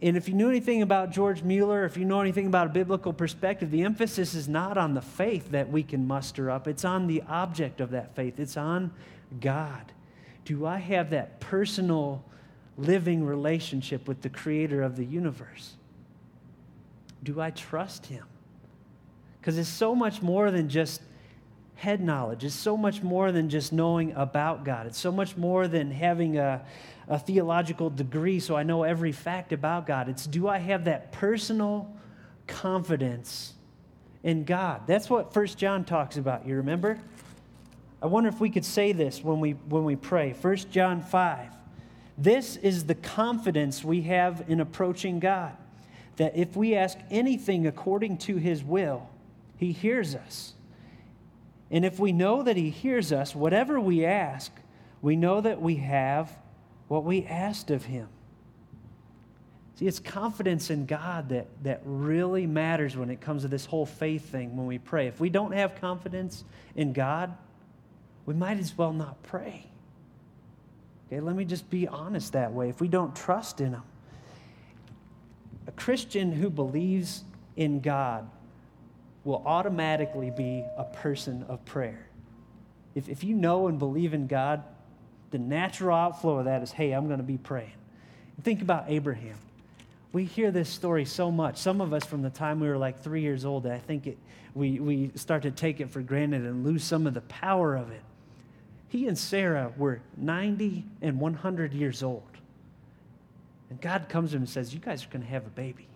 And 0.02 0.18
if 0.18 0.28
you 0.28 0.34
knew 0.34 0.50
anything 0.50 0.82
about 0.82 1.12
George 1.12 1.44
Mueller, 1.44 1.86
if 1.86 1.98
you 1.98 2.06
know 2.06 2.20
anything 2.20 2.48
about 2.48 2.68
a 2.68 2.70
biblical 2.72 3.14
perspective, 3.14 3.70
the 3.70 3.84
emphasis 3.84 4.34
is 4.34 4.48
not 4.48 4.76
on 4.76 4.96
the 4.96 5.02
faith 5.02 5.52
that 5.52 5.70
we 5.70 5.84
can 5.84 6.08
muster 6.08 6.50
up, 6.50 6.68
it's 6.68 6.86
on 6.86 7.06
the 7.06 7.22
object 7.28 7.80
of 7.80 7.92
that 7.92 8.16
faith, 8.16 8.40
it's 8.40 8.58
on 8.58 8.92
God. 9.40 9.92
Do 10.46 10.66
I 10.66 10.78
have 10.78 11.12
that 11.12 11.40
personal, 11.40 12.24
living 12.76 13.24
relationship 13.24 14.08
with 14.08 14.22
the 14.22 14.30
creator 14.30 14.82
of 14.82 14.96
the 14.96 15.06
universe? 15.06 15.76
Do 17.24 17.40
I 17.40 17.52
trust 17.52 18.08
him? 18.08 18.26
Because 19.40 19.58
it's 19.58 19.70
so 19.70 19.96
much 19.96 20.22
more 20.22 20.52
than 20.52 20.70
just 20.70 21.02
head 21.78 22.02
knowledge. 22.02 22.44
It's 22.44 22.56
so 22.56 22.76
much 22.76 23.04
more 23.04 23.32
than 23.32 23.50
just 23.50 23.72
knowing 23.72 24.12
about 24.14 24.66
God. 24.66 24.88
It's 24.88 25.00
so 25.00 25.12
much 25.12 25.38
more 25.38 25.68
than 25.68 25.92
having 25.92 26.38
a, 26.38 26.66
a 27.08 27.20
theological 27.20 27.90
degree 27.90 28.40
so 28.40 28.56
I 28.56 28.64
know 28.64 28.84
every 28.84 29.12
fact 29.12 29.54
about 29.54 29.86
God. 29.86 30.10
It's 30.10 30.26
do 30.26 30.48
I 30.48 30.58
have 30.58 30.86
that 30.86 31.12
personal 31.12 31.96
confidence 32.48 33.54
in 34.24 34.44
God? 34.44 34.82
That's 34.88 35.10
what 35.10 35.34
First 35.34 35.58
John 35.58 35.86
talks 35.86 36.18
about. 36.18 36.48
You 36.48 36.56
remember? 36.56 37.00
I 38.02 38.08
wonder 38.08 38.30
if 38.30 38.40
we 38.40 38.50
could 38.50 38.66
say 38.66 38.92
this 38.92 39.24
when 39.24 39.40
we 39.40 39.52
when 39.52 39.84
we 39.84 39.96
pray. 39.96 40.34
First 40.34 40.72
John 40.72 41.02
5. 41.02 41.52
This 42.18 42.56
is 42.58 42.86
the 42.86 42.96
confidence 42.96 43.84
we 43.84 44.02
have 44.04 44.44
in 44.48 44.60
approaching 44.60 45.20
God. 45.20 45.56
That 46.16 46.36
if 46.36 46.56
we 46.56 46.74
ask 46.74 46.98
anything 47.12 47.68
according 47.68 48.18
to 48.20 48.38
his 48.38 48.64
will, 48.64 49.08
he 49.58 49.72
hears 49.72 50.16
us. 50.16 50.54
And 51.70 51.84
if 51.84 52.00
we 52.00 52.12
know 52.12 52.44
that 52.44 52.56
He 52.56 52.70
hears 52.70 53.12
us, 53.12 53.36
whatever 53.36 53.80
we 53.80 54.06
ask, 54.06 54.52
we 55.02 55.16
know 55.16 55.42
that 55.42 55.62
we 55.62 55.76
have 55.78 56.32
what 56.88 57.04
we 57.04 57.26
asked 57.26 57.72
of 57.72 57.86
Him. 57.86 58.08
See, 59.76 59.86
it's 59.86 60.00
confidence 60.00 60.70
in 60.70 60.86
God 60.86 61.30
that, 61.30 61.48
that 61.64 61.82
really 61.84 62.48
matters 62.48 62.96
when 62.96 63.10
it 63.10 63.22
comes 63.22 63.44
to 63.44 63.48
this 63.48 63.66
whole 63.66 63.86
faith 63.86 64.30
thing 64.32 64.56
when 64.58 64.66
we 64.66 64.80
pray. 64.80 65.08
If 65.08 65.20
we 65.20 65.30
don't 65.30 65.52
have 65.52 65.80
confidence 65.80 66.44
in 66.76 66.94
God, 66.94 67.36
we 68.26 68.34
might 68.34 68.58
as 68.58 68.76
well 68.76 68.94
not 68.94 69.22
pray. 69.24 69.66
Okay, 71.08 71.20
let 71.20 71.36
me 71.36 71.46
just 71.46 71.70
be 71.70 71.88
honest 71.88 72.34
that 72.34 72.54
way. 72.54 72.70
If 72.70 72.82
we 72.82 72.88
don't 72.88 73.16
trust 73.16 73.62
in 73.62 73.74
Him, 73.74 73.84
a 75.68 75.72
Christian 75.74 76.32
who 76.32 76.50
believes 76.50 77.24
in 77.56 77.82
God 77.82 78.30
will 79.28 79.44
automatically 79.46 80.32
be 80.32 80.64
a 80.78 80.86
person 80.86 81.46
of 81.50 81.64
prayer. 81.66 82.08
If, 82.96 83.10
if 83.10 83.26
you 83.26 83.36
know 83.36 83.68
and 83.68 83.78
believe 83.78 84.14
in 84.14 84.26
God, 84.26 84.64
the 85.32 85.38
natural 85.38 85.98
outflow 85.98 86.40
of 86.40 86.46
that 86.46 86.64
is, 86.64 86.72
hey, 86.72 86.94
I'm 86.94 87.08
going 87.08 87.20
to 87.20 87.26
be 87.26 87.38
praying. 87.38 87.74
Think 88.42 88.62
about 88.62 88.86
Abraham. 88.88 89.36
We 90.14 90.24
hear 90.24 90.50
this 90.50 90.70
story 90.70 91.04
so 91.04 91.30
much. 91.30 91.58
Some 91.58 91.82
of 91.82 91.92
us 91.92 92.06
from 92.06 92.22
the 92.22 92.30
time 92.30 92.62
we 92.62 92.70
were 92.70 92.78
like 92.78 93.02
three 93.02 93.20
years 93.20 93.44
old, 93.44 93.68
I 93.68 93.80
think 93.80 94.08
it, 94.08 94.18
we, 94.56 94.80
we 94.80 95.12
start 95.16 95.44
to 95.44 95.52
take 95.52 95.82
it 95.82 95.90
for 95.90 96.02
granted 96.02 96.44
and 96.44 96.64
lose 96.64 96.86
some 96.86 97.06
of 97.06 97.14
the 97.14 97.22
power 97.22 97.76
of 97.76 97.92
it. 97.92 98.04
He 98.88 99.10
and 99.10 99.18
Sarah 99.18 99.74
were 99.76 100.00
90 100.16 100.86
and 101.02 101.20
100 101.20 101.74
years 101.74 102.02
old. 102.02 102.24
And 103.70 103.82
God 103.82 104.08
comes 104.08 104.30
to 104.30 104.38
him 104.38 104.44
and 104.44 104.50
says, 104.50 104.74
You 104.74 104.80
guys 104.80 105.04
are 105.04 105.10
going 105.10 105.24
to 105.24 105.30
have 105.30 105.46
a 105.46 105.50
baby 105.50 105.88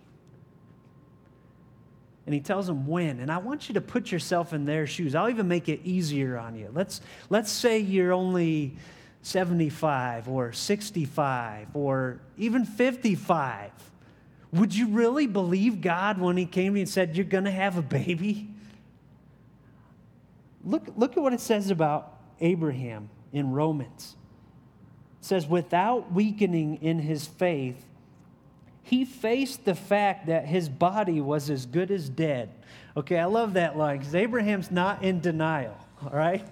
and 2.26 2.34
he 2.34 2.40
tells 2.40 2.66
them 2.66 2.86
when. 2.86 3.20
And 3.20 3.30
I 3.30 3.38
want 3.38 3.68
you 3.68 3.74
to 3.74 3.80
put 3.80 4.12
yourself 4.12 4.52
in 4.52 4.64
their 4.64 4.86
shoes. 4.86 5.14
I'll 5.14 5.28
even 5.28 5.48
make 5.48 5.68
it 5.68 5.80
easier 5.84 6.38
on 6.38 6.56
you. 6.56 6.70
Let's, 6.72 7.00
let's 7.30 7.50
say 7.50 7.78
you're 7.78 8.12
only 8.12 8.76
75 9.22 10.28
or 10.28 10.52
65 10.52 11.68
or 11.74 12.20
even 12.36 12.64
55. 12.64 13.70
Would 14.52 14.74
you 14.74 14.88
really 14.88 15.26
believe 15.26 15.80
God 15.80 16.20
when 16.20 16.36
he 16.36 16.44
came 16.44 16.74
to 16.74 16.78
you 16.78 16.82
and 16.82 16.88
said, 16.88 17.16
You're 17.16 17.24
going 17.24 17.44
to 17.44 17.50
have 17.50 17.78
a 17.78 17.82
baby? 17.82 18.48
Look, 20.64 20.88
look 20.96 21.16
at 21.16 21.22
what 21.22 21.32
it 21.32 21.40
says 21.40 21.70
about 21.70 22.18
Abraham 22.40 23.08
in 23.32 23.50
Romans. 23.50 24.14
It 25.20 25.24
says, 25.24 25.46
Without 25.46 26.12
weakening 26.12 26.76
in 26.82 26.98
his 26.98 27.26
faith, 27.26 27.82
he 28.82 29.04
faced 29.04 29.64
the 29.64 29.74
fact 29.74 30.26
that 30.26 30.46
his 30.46 30.68
body 30.68 31.20
was 31.20 31.50
as 31.50 31.66
good 31.66 31.90
as 31.90 32.08
dead. 32.08 32.50
Okay, 32.96 33.18
I 33.18 33.26
love 33.26 33.54
that 33.54 33.76
line 33.76 33.98
because 33.98 34.14
Abraham's 34.14 34.70
not 34.70 35.02
in 35.02 35.20
denial, 35.20 35.76
all 36.02 36.10
right? 36.10 36.46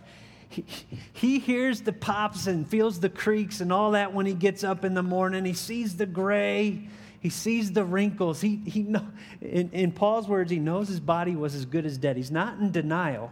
He, 0.49 0.65
he 1.13 1.39
hears 1.39 1.83
the 1.83 1.93
pops 1.93 2.47
and 2.47 2.69
feels 2.69 3.01
the 3.01 3.09
creaks 3.09 3.61
and 3.61 3.73
all 3.73 3.93
that 3.93 4.13
when 4.13 4.27
he 4.27 4.35
gets 4.35 4.65
up 4.65 4.85
in 4.85 4.95
the 4.95 5.03
morning. 5.03 5.45
He 5.45 5.53
sees 5.53 5.97
the 5.97 6.07
gray, 6.07 6.89
he 7.21 7.29
sees 7.29 7.73
the 7.73 7.85
wrinkles. 7.85 8.41
He, 8.41 8.57
he 8.67 8.83
know, 8.83 9.07
in, 9.41 9.71
in 9.71 9.93
Paul's 9.93 10.27
words, 10.27 10.51
he 10.51 10.59
knows 10.59 10.89
his 10.89 11.01
body 11.01 11.37
was 11.37 11.55
as 11.55 11.67
good 11.67 11.85
as 11.85 11.99
dead. 11.99 12.17
He's 12.17 12.31
not 12.31 12.59
in 12.59 12.73
denial. 12.73 13.31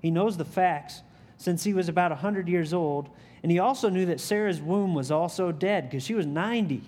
He 0.00 0.10
knows 0.10 0.36
the 0.36 0.44
facts 0.44 1.02
since 1.36 1.64
he 1.64 1.74
was 1.74 1.88
about 1.88 2.12
100 2.12 2.48
years 2.48 2.72
old. 2.72 3.10
And 3.42 3.50
he 3.50 3.58
also 3.58 3.88
knew 3.88 4.06
that 4.06 4.20
Sarah's 4.20 4.60
womb 4.60 4.94
was 4.94 5.10
also 5.10 5.50
dead 5.50 5.90
because 5.90 6.04
she 6.04 6.14
was 6.14 6.26
90. 6.26 6.82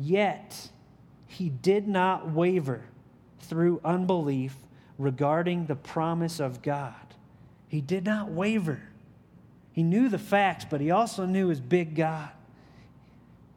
Yet 0.00 0.70
he 1.26 1.48
did 1.48 1.86
not 1.86 2.30
waver. 2.30 2.82
through 3.50 3.80
unbelief 3.84 4.54
regarding 4.98 5.66
the 5.66 5.74
promise 5.74 6.40
of 6.40 6.62
God. 6.62 6.94
He 7.68 7.80
did 7.80 8.04
not 8.04 8.30
waver. 8.30 8.80
He 9.72 9.82
knew 9.82 10.08
the 10.08 10.18
facts, 10.18 10.64
but 10.68 10.80
he 10.80 10.90
also 10.90 11.26
knew 11.26 11.48
his 11.48 11.60
big 11.60 11.94
God, 11.94 12.30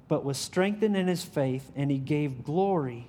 but 0.08 0.24
was 0.24 0.38
strengthened 0.38 0.96
in 0.96 1.08
his 1.08 1.24
faith, 1.24 1.72
and 1.76 1.92
he 1.92 1.98
gave 1.98 2.44
glory 2.44 3.08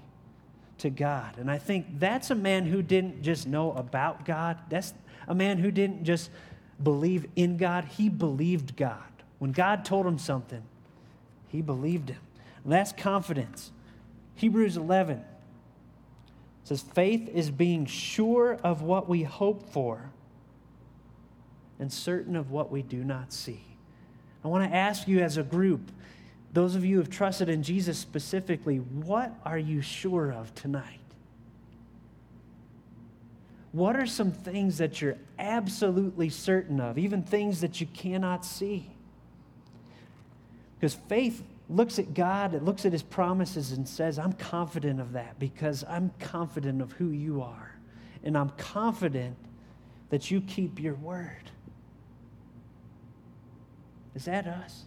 to 0.79 0.91
God. 0.91 1.38
And 1.38 1.50
I 1.50 1.59
think 1.59 1.99
that's 1.99 2.31
a 2.31 2.35
man 2.35 2.67
who 2.67 2.83
didn't 2.83 3.23
just 3.23 3.47
know 3.47 3.73
about 3.73 4.25
God, 4.25 4.59
that's 4.69 4.95
a 5.29 5.35
man 5.35 5.59
who 5.59 5.71
didn't 5.71 6.05
just 6.05 6.31
believe 6.83 7.26
in 7.37 7.57
God, 7.57 7.85
he 7.85 8.09
believed 8.09 8.76
God. 8.76 8.99
When 9.38 9.53
God 9.53 9.85
told 9.85 10.07
him 10.07 10.19
something, 10.19 10.62
he 11.49 11.62
believed 11.62 12.11
him. 12.11 12.19
And 12.64 12.73
that's 12.73 12.92
confidence. 12.92 13.71
Hebrews 14.37 14.76
11 14.76 15.23
says, 16.64 16.80
Faith 16.80 17.28
is 17.28 17.50
being 17.50 17.87
sure 17.87 18.59
of 18.64 18.83
what 18.83 19.09
we 19.09 19.23
hope 19.23 19.71
for 19.71 20.11
and 21.78 21.92
certain 21.92 22.35
of 22.37 22.50
what 22.50 22.71
we 22.71 22.83
do 22.83 23.04
not 23.04 23.33
see. 23.33 23.62
I 24.44 24.49
want 24.49 24.68
to 24.71 24.76
ask 24.76 25.06
you 25.06 25.21
as 25.21 25.37
a 25.37 25.42
group, 25.42 25.90
those 26.52 26.75
of 26.75 26.85
you 26.85 26.97
who 26.97 27.00
have 27.02 27.11
trusted 27.11 27.49
in 27.49 27.62
Jesus 27.62 27.99
specifically, 27.99 28.78
what 28.78 29.33
are 29.44 29.59
you 29.59 29.83
sure 29.83 30.33
of 30.33 30.54
tonight? 30.54 31.00
What 33.73 33.97
are 33.97 34.06
some 34.06 34.30
things 34.30 34.78
that 34.78 35.00
you're 35.02 35.16
absolutely 35.38 36.28
certain 36.28 36.80
of, 36.80 36.97
even 36.97 37.23
things 37.23 37.61
that 37.61 37.80
you 37.80 37.88
cannot 37.88 38.44
see? 38.44 38.88
Because 40.78 40.94
faith 40.94 41.42
looks 41.68 41.99
at 41.99 42.14
God, 42.14 42.54
it 42.54 42.62
looks 42.62 42.85
at 42.85 42.92
his 42.92 43.02
promises 43.02 43.73
and 43.73 43.88
says, 43.88 44.18
I'm 44.18 44.33
confident 44.35 45.00
of 45.00 45.12
that 45.12 45.38
because 45.38 45.85
I'm 45.88 46.11
confident 46.21 46.83
of 46.83 46.92
who 46.92 47.09
you 47.11 47.42
are. 47.42 47.75
And 48.23 48.37
I'm 48.37 48.50
confident 48.50 49.37
that 50.11 50.30
you 50.30 50.40
keep 50.40 50.80
your 50.80 50.94
word. 50.94 51.50
Is 54.14 54.26
that 54.26 54.47
us? 54.47 54.85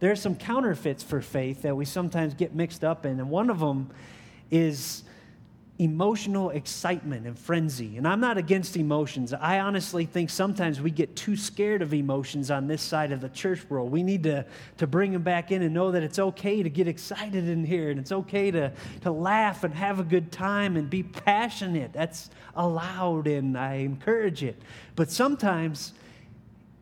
There 0.00 0.10
are 0.10 0.16
some 0.16 0.34
counterfeits 0.34 1.02
for 1.02 1.20
faith 1.20 1.62
that 1.62 1.74
we 1.76 1.84
sometimes 1.84 2.34
get 2.34 2.54
mixed 2.54 2.84
up 2.84 3.06
in, 3.06 3.18
and 3.18 3.30
one 3.30 3.48
of 3.48 3.60
them 3.60 3.90
is 4.50 5.04
emotional 5.78 6.50
excitement 6.50 7.26
and 7.26 7.38
frenzy. 7.38 7.98
And 7.98 8.08
I'm 8.08 8.20
not 8.20 8.38
against 8.38 8.76
emotions. 8.76 9.34
I 9.34 9.60
honestly 9.60 10.06
think 10.06 10.30
sometimes 10.30 10.80
we 10.80 10.90
get 10.90 11.14
too 11.16 11.36
scared 11.36 11.82
of 11.82 11.92
emotions 11.92 12.50
on 12.50 12.66
this 12.66 12.80
side 12.80 13.12
of 13.12 13.20
the 13.20 13.28
church 13.28 13.68
world. 13.68 13.90
We 13.90 14.02
need 14.02 14.22
to, 14.22 14.46
to 14.78 14.86
bring 14.86 15.12
them 15.12 15.22
back 15.22 15.52
in 15.52 15.60
and 15.60 15.74
know 15.74 15.90
that 15.90 16.02
it's 16.02 16.18
okay 16.18 16.62
to 16.62 16.70
get 16.70 16.88
excited 16.88 17.46
in 17.46 17.62
here 17.62 17.90
and 17.90 18.00
it's 18.00 18.12
okay 18.12 18.50
to, 18.50 18.72
to 19.02 19.10
laugh 19.10 19.64
and 19.64 19.74
have 19.74 20.00
a 20.00 20.04
good 20.04 20.32
time 20.32 20.76
and 20.78 20.88
be 20.88 21.02
passionate. 21.02 21.92
That's 21.92 22.30
allowed 22.54 23.26
and 23.26 23.58
I 23.58 23.74
encourage 23.74 24.42
it. 24.42 24.60
But 24.94 25.10
sometimes 25.10 25.92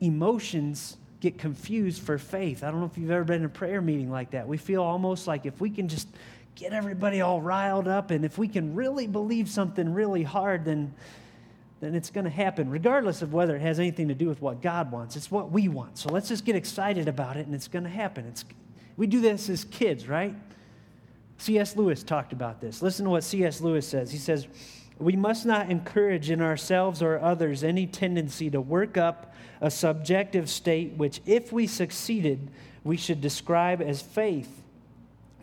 emotions 0.01 0.99
get 1.19 1.37
confused 1.37 2.03
for 2.03 2.19
faith. 2.19 2.63
I 2.63 2.71
don't 2.71 2.81
know 2.81 2.87
if 2.87 2.97
you've 2.97 3.11
ever 3.11 3.25
been 3.25 3.41
in 3.41 3.47
a 3.47 3.49
prayer 3.49 3.81
meeting 3.81 4.11
like 4.11 4.33
that. 4.33 4.47
We 4.47 4.59
feel 4.59 4.83
almost 4.83 5.27
like 5.27 5.47
if 5.47 5.61
we 5.61 5.71
can 5.71 5.89
just 5.89 6.07
get 6.55 6.73
everybody 6.73 7.21
all 7.21 7.41
riled 7.41 7.89
up 7.89 8.11
and 8.11 8.25
if 8.25 8.39
we 8.39 8.49
can 8.49 8.75
really 8.75 9.07
believe 9.07 9.49
something 9.49 9.93
really 9.93 10.23
hard, 10.23 10.65
then, 10.65 10.95
then 11.81 11.95
it's 11.95 12.11
going 12.11 12.25
to 12.25 12.31
happen, 12.31 12.71
regardless 12.71 13.23
of 13.23 13.33
whether 13.33 13.57
it 13.57 13.63
has 13.63 13.79
anything 13.79 14.09
to 14.09 14.15
do 14.15 14.29
with 14.29 14.41
what 14.41 14.63
God 14.63 14.93
wants. 14.93 15.17
It's 15.17 15.31
what 15.31 15.51
we 15.51 15.69
want. 15.69 15.99
So 15.99 16.11
let's 16.11 16.29
just 16.29 16.45
get 16.45 16.57
excited 16.57 17.09
about 17.09 17.37
it 17.37 17.47
and 17.47 17.55
it's 17.55 17.69
going 17.69 17.85
to 17.85 17.91
happen. 17.91 18.27
It's, 18.27 18.45
we 18.97 19.07
do 19.07 19.21
this 19.21 19.49
as 19.49 19.65
kids, 19.65 20.09
right? 20.09 20.35
C.S. 21.39 21.77
Lewis 21.77 22.03
talked 22.03 22.33
about 22.33 22.61
this. 22.61 22.81
Listen 22.81 23.05
to 23.05 23.11
what 23.11 23.25
C.S. 23.25 23.61
Lewis 23.61 23.87
says. 23.87 24.11
He 24.11 24.19
says, 24.19 24.47
We 24.99 25.17
must 25.17 25.45
not 25.45 25.71
encourage 25.71 26.31
in 26.31 26.41
ourselves 26.41 27.03
or 27.03 27.19
others 27.19 27.65
any 27.65 27.87
tendency 27.87 28.51
to 28.51 28.61
work 28.61 28.97
up 28.97 29.35
a 29.61 29.71
subjective 29.71 30.49
state 30.49 30.93
which, 30.93 31.21
if 31.27 31.53
we 31.53 31.67
succeeded, 31.67 32.51
we 32.85 32.97
should 32.97 33.21
describe 33.21 33.83
as 33.83 34.01
faith, 34.01 34.63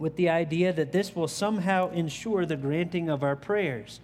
with 0.01 0.15
the 0.15 0.29
idea 0.29 0.73
that 0.73 0.91
this 0.91 1.15
will 1.15 1.27
somehow 1.27 1.87
ensure 1.91 2.43
the 2.43 2.57
granting 2.57 3.07
of 3.07 3.21
our 3.21 3.35
prayers. 3.35 3.99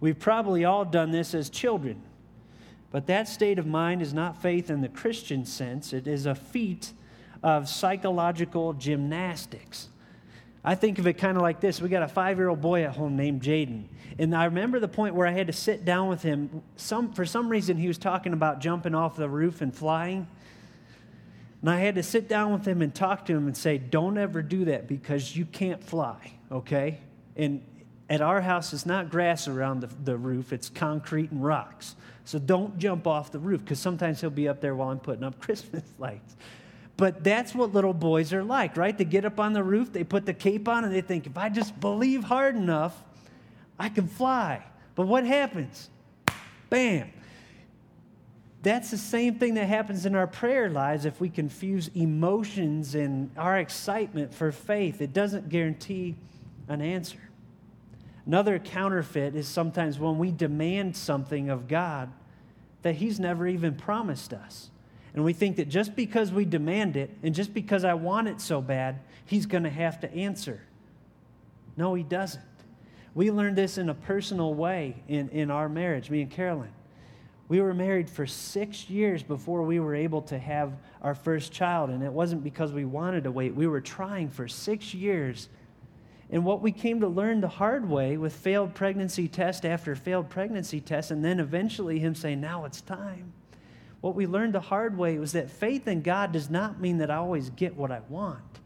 We've 0.00 0.18
probably 0.18 0.64
all 0.64 0.84
done 0.84 1.12
this 1.12 1.34
as 1.34 1.48
children. 1.48 2.02
But 2.90 3.06
that 3.06 3.28
state 3.28 3.60
of 3.60 3.64
mind 3.64 4.02
is 4.02 4.12
not 4.12 4.42
faith 4.42 4.70
in 4.70 4.80
the 4.80 4.88
Christian 4.88 5.44
sense, 5.44 5.92
it 5.92 6.08
is 6.08 6.26
a 6.26 6.34
feat 6.34 6.92
of 7.44 7.68
psychological 7.68 8.72
gymnastics. 8.72 9.88
I 10.64 10.74
think 10.74 10.98
of 10.98 11.06
it 11.06 11.12
kind 11.12 11.36
of 11.36 11.44
like 11.44 11.60
this. 11.60 11.80
We 11.80 11.88
got 11.88 12.02
a 12.02 12.08
five 12.08 12.38
year 12.38 12.48
old 12.48 12.60
boy 12.60 12.82
at 12.82 12.96
home 12.96 13.16
named 13.16 13.40
Jaden. 13.40 13.84
And 14.18 14.34
I 14.34 14.46
remember 14.46 14.80
the 14.80 14.88
point 14.88 15.14
where 15.14 15.28
I 15.28 15.30
had 15.30 15.46
to 15.46 15.52
sit 15.52 15.84
down 15.84 16.08
with 16.08 16.22
him. 16.22 16.60
Some, 16.74 17.12
for 17.12 17.24
some 17.24 17.48
reason, 17.48 17.76
he 17.76 17.86
was 17.86 17.98
talking 17.98 18.32
about 18.32 18.58
jumping 18.58 18.96
off 18.96 19.14
the 19.14 19.28
roof 19.28 19.60
and 19.60 19.72
flying. 19.72 20.26
And 21.60 21.70
I 21.70 21.80
had 21.80 21.94
to 21.96 22.02
sit 22.02 22.28
down 22.28 22.52
with 22.52 22.66
him 22.66 22.82
and 22.82 22.94
talk 22.94 23.26
to 23.26 23.32
him 23.34 23.46
and 23.46 23.56
say, 23.56 23.78
Don't 23.78 24.18
ever 24.18 24.42
do 24.42 24.66
that 24.66 24.86
because 24.88 25.36
you 25.36 25.44
can't 25.46 25.82
fly, 25.82 26.32
okay? 26.50 27.00
And 27.36 27.62
at 28.08 28.20
our 28.20 28.40
house, 28.40 28.72
it's 28.72 28.86
not 28.86 29.10
grass 29.10 29.48
around 29.48 29.80
the, 29.80 29.88
the 30.04 30.16
roof, 30.16 30.52
it's 30.52 30.68
concrete 30.68 31.30
and 31.30 31.42
rocks. 31.42 31.96
So 32.24 32.38
don't 32.38 32.78
jump 32.78 33.06
off 33.06 33.30
the 33.30 33.38
roof 33.38 33.60
because 33.60 33.78
sometimes 33.78 34.20
he'll 34.20 34.30
be 34.30 34.48
up 34.48 34.60
there 34.60 34.74
while 34.74 34.90
I'm 34.90 34.98
putting 34.98 35.24
up 35.24 35.40
Christmas 35.40 35.84
lights. 35.98 36.36
But 36.96 37.22
that's 37.22 37.54
what 37.54 37.74
little 37.74 37.92
boys 37.92 38.32
are 38.32 38.42
like, 38.42 38.76
right? 38.76 38.96
They 38.96 39.04
get 39.04 39.24
up 39.24 39.38
on 39.38 39.52
the 39.52 39.62
roof, 39.62 39.92
they 39.92 40.02
put 40.04 40.24
the 40.24 40.34
cape 40.34 40.66
on, 40.66 40.84
and 40.84 40.94
they 40.94 41.02
think, 41.02 41.26
if 41.26 41.36
I 41.36 41.48
just 41.50 41.78
believe 41.78 42.24
hard 42.24 42.56
enough, 42.56 43.02
I 43.78 43.90
can 43.90 44.08
fly. 44.08 44.62
But 44.94 45.06
what 45.06 45.26
happens? 45.26 45.90
Bam. 46.70 47.10
That's 48.66 48.90
the 48.90 48.98
same 48.98 49.36
thing 49.36 49.54
that 49.54 49.68
happens 49.68 50.06
in 50.06 50.16
our 50.16 50.26
prayer 50.26 50.68
lives 50.68 51.04
if 51.04 51.20
we 51.20 51.28
confuse 51.28 51.88
emotions 51.94 52.96
and 52.96 53.30
our 53.36 53.60
excitement 53.60 54.34
for 54.34 54.50
faith. 54.50 55.00
It 55.00 55.12
doesn't 55.12 55.50
guarantee 55.50 56.16
an 56.66 56.80
answer. 56.80 57.20
Another 58.26 58.58
counterfeit 58.58 59.36
is 59.36 59.46
sometimes 59.46 60.00
when 60.00 60.18
we 60.18 60.32
demand 60.32 60.96
something 60.96 61.48
of 61.48 61.68
God 61.68 62.10
that 62.82 62.96
He's 62.96 63.20
never 63.20 63.46
even 63.46 63.76
promised 63.76 64.32
us. 64.32 64.70
And 65.14 65.22
we 65.22 65.32
think 65.32 65.58
that 65.58 65.68
just 65.68 65.94
because 65.94 66.32
we 66.32 66.44
demand 66.44 66.96
it 66.96 67.16
and 67.22 67.36
just 67.36 67.54
because 67.54 67.84
I 67.84 67.94
want 67.94 68.26
it 68.26 68.40
so 68.40 68.60
bad, 68.60 68.98
he's 69.26 69.46
going 69.46 69.62
to 69.62 69.70
have 69.70 70.00
to 70.00 70.12
answer. 70.12 70.60
No, 71.76 71.94
he 71.94 72.02
doesn't. 72.02 72.42
We 73.14 73.30
learned 73.30 73.54
this 73.54 73.78
in 73.78 73.88
a 73.90 73.94
personal 73.94 74.54
way 74.54 75.04
in, 75.06 75.28
in 75.28 75.52
our 75.52 75.68
marriage, 75.68 76.10
me 76.10 76.22
and 76.22 76.30
Carolyn. 76.32 76.72
We 77.48 77.60
were 77.60 77.74
married 77.74 78.10
for 78.10 78.26
six 78.26 78.90
years 78.90 79.22
before 79.22 79.62
we 79.62 79.78
were 79.78 79.94
able 79.94 80.22
to 80.22 80.38
have 80.38 80.72
our 81.02 81.14
first 81.14 81.52
child, 81.52 81.90
and 81.90 82.02
it 82.02 82.12
wasn't 82.12 82.42
because 82.42 82.72
we 82.72 82.84
wanted 82.84 83.24
to 83.24 83.30
wait. 83.30 83.54
We 83.54 83.66
were 83.66 83.80
trying 83.80 84.28
for 84.28 84.48
six 84.48 84.92
years. 84.92 85.48
And 86.30 86.44
what 86.44 86.60
we 86.60 86.72
came 86.72 87.00
to 87.00 87.08
learn 87.08 87.40
the 87.40 87.48
hard 87.48 87.88
way 87.88 88.16
with 88.16 88.32
failed 88.32 88.74
pregnancy 88.74 89.28
test 89.28 89.64
after 89.64 89.94
failed 89.94 90.28
pregnancy 90.28 90.80
test, 90.80 91.12
and 91.12 91.24
then 91.24 91.38
eventually 91.38 92.00
him 92.00 92.16
saying, 92.16 92.40
Now 92.40 92.64
it's 92.64 92.80
time 92.80 93.32
what 94.06 94.14
we 94.14 94.26
learned 94.26 94.54
the 94.54 94.60
hard 94.60 94.96
way 94.96 95.18
was 95.18 95.32
that 95.32 95.50
faith 95.50 95.88
in 95.88 96.00
God 96.00 96.30
does 96.30 96.48
not 96.48 96.80
mean 96.80 96.98
that 96.98 97.10
I 97.10 97.16
always 97.16 97.50
get 97.50 97.76
what 97.76 97.90
I 97.90 98.02
want. 98.08 98.60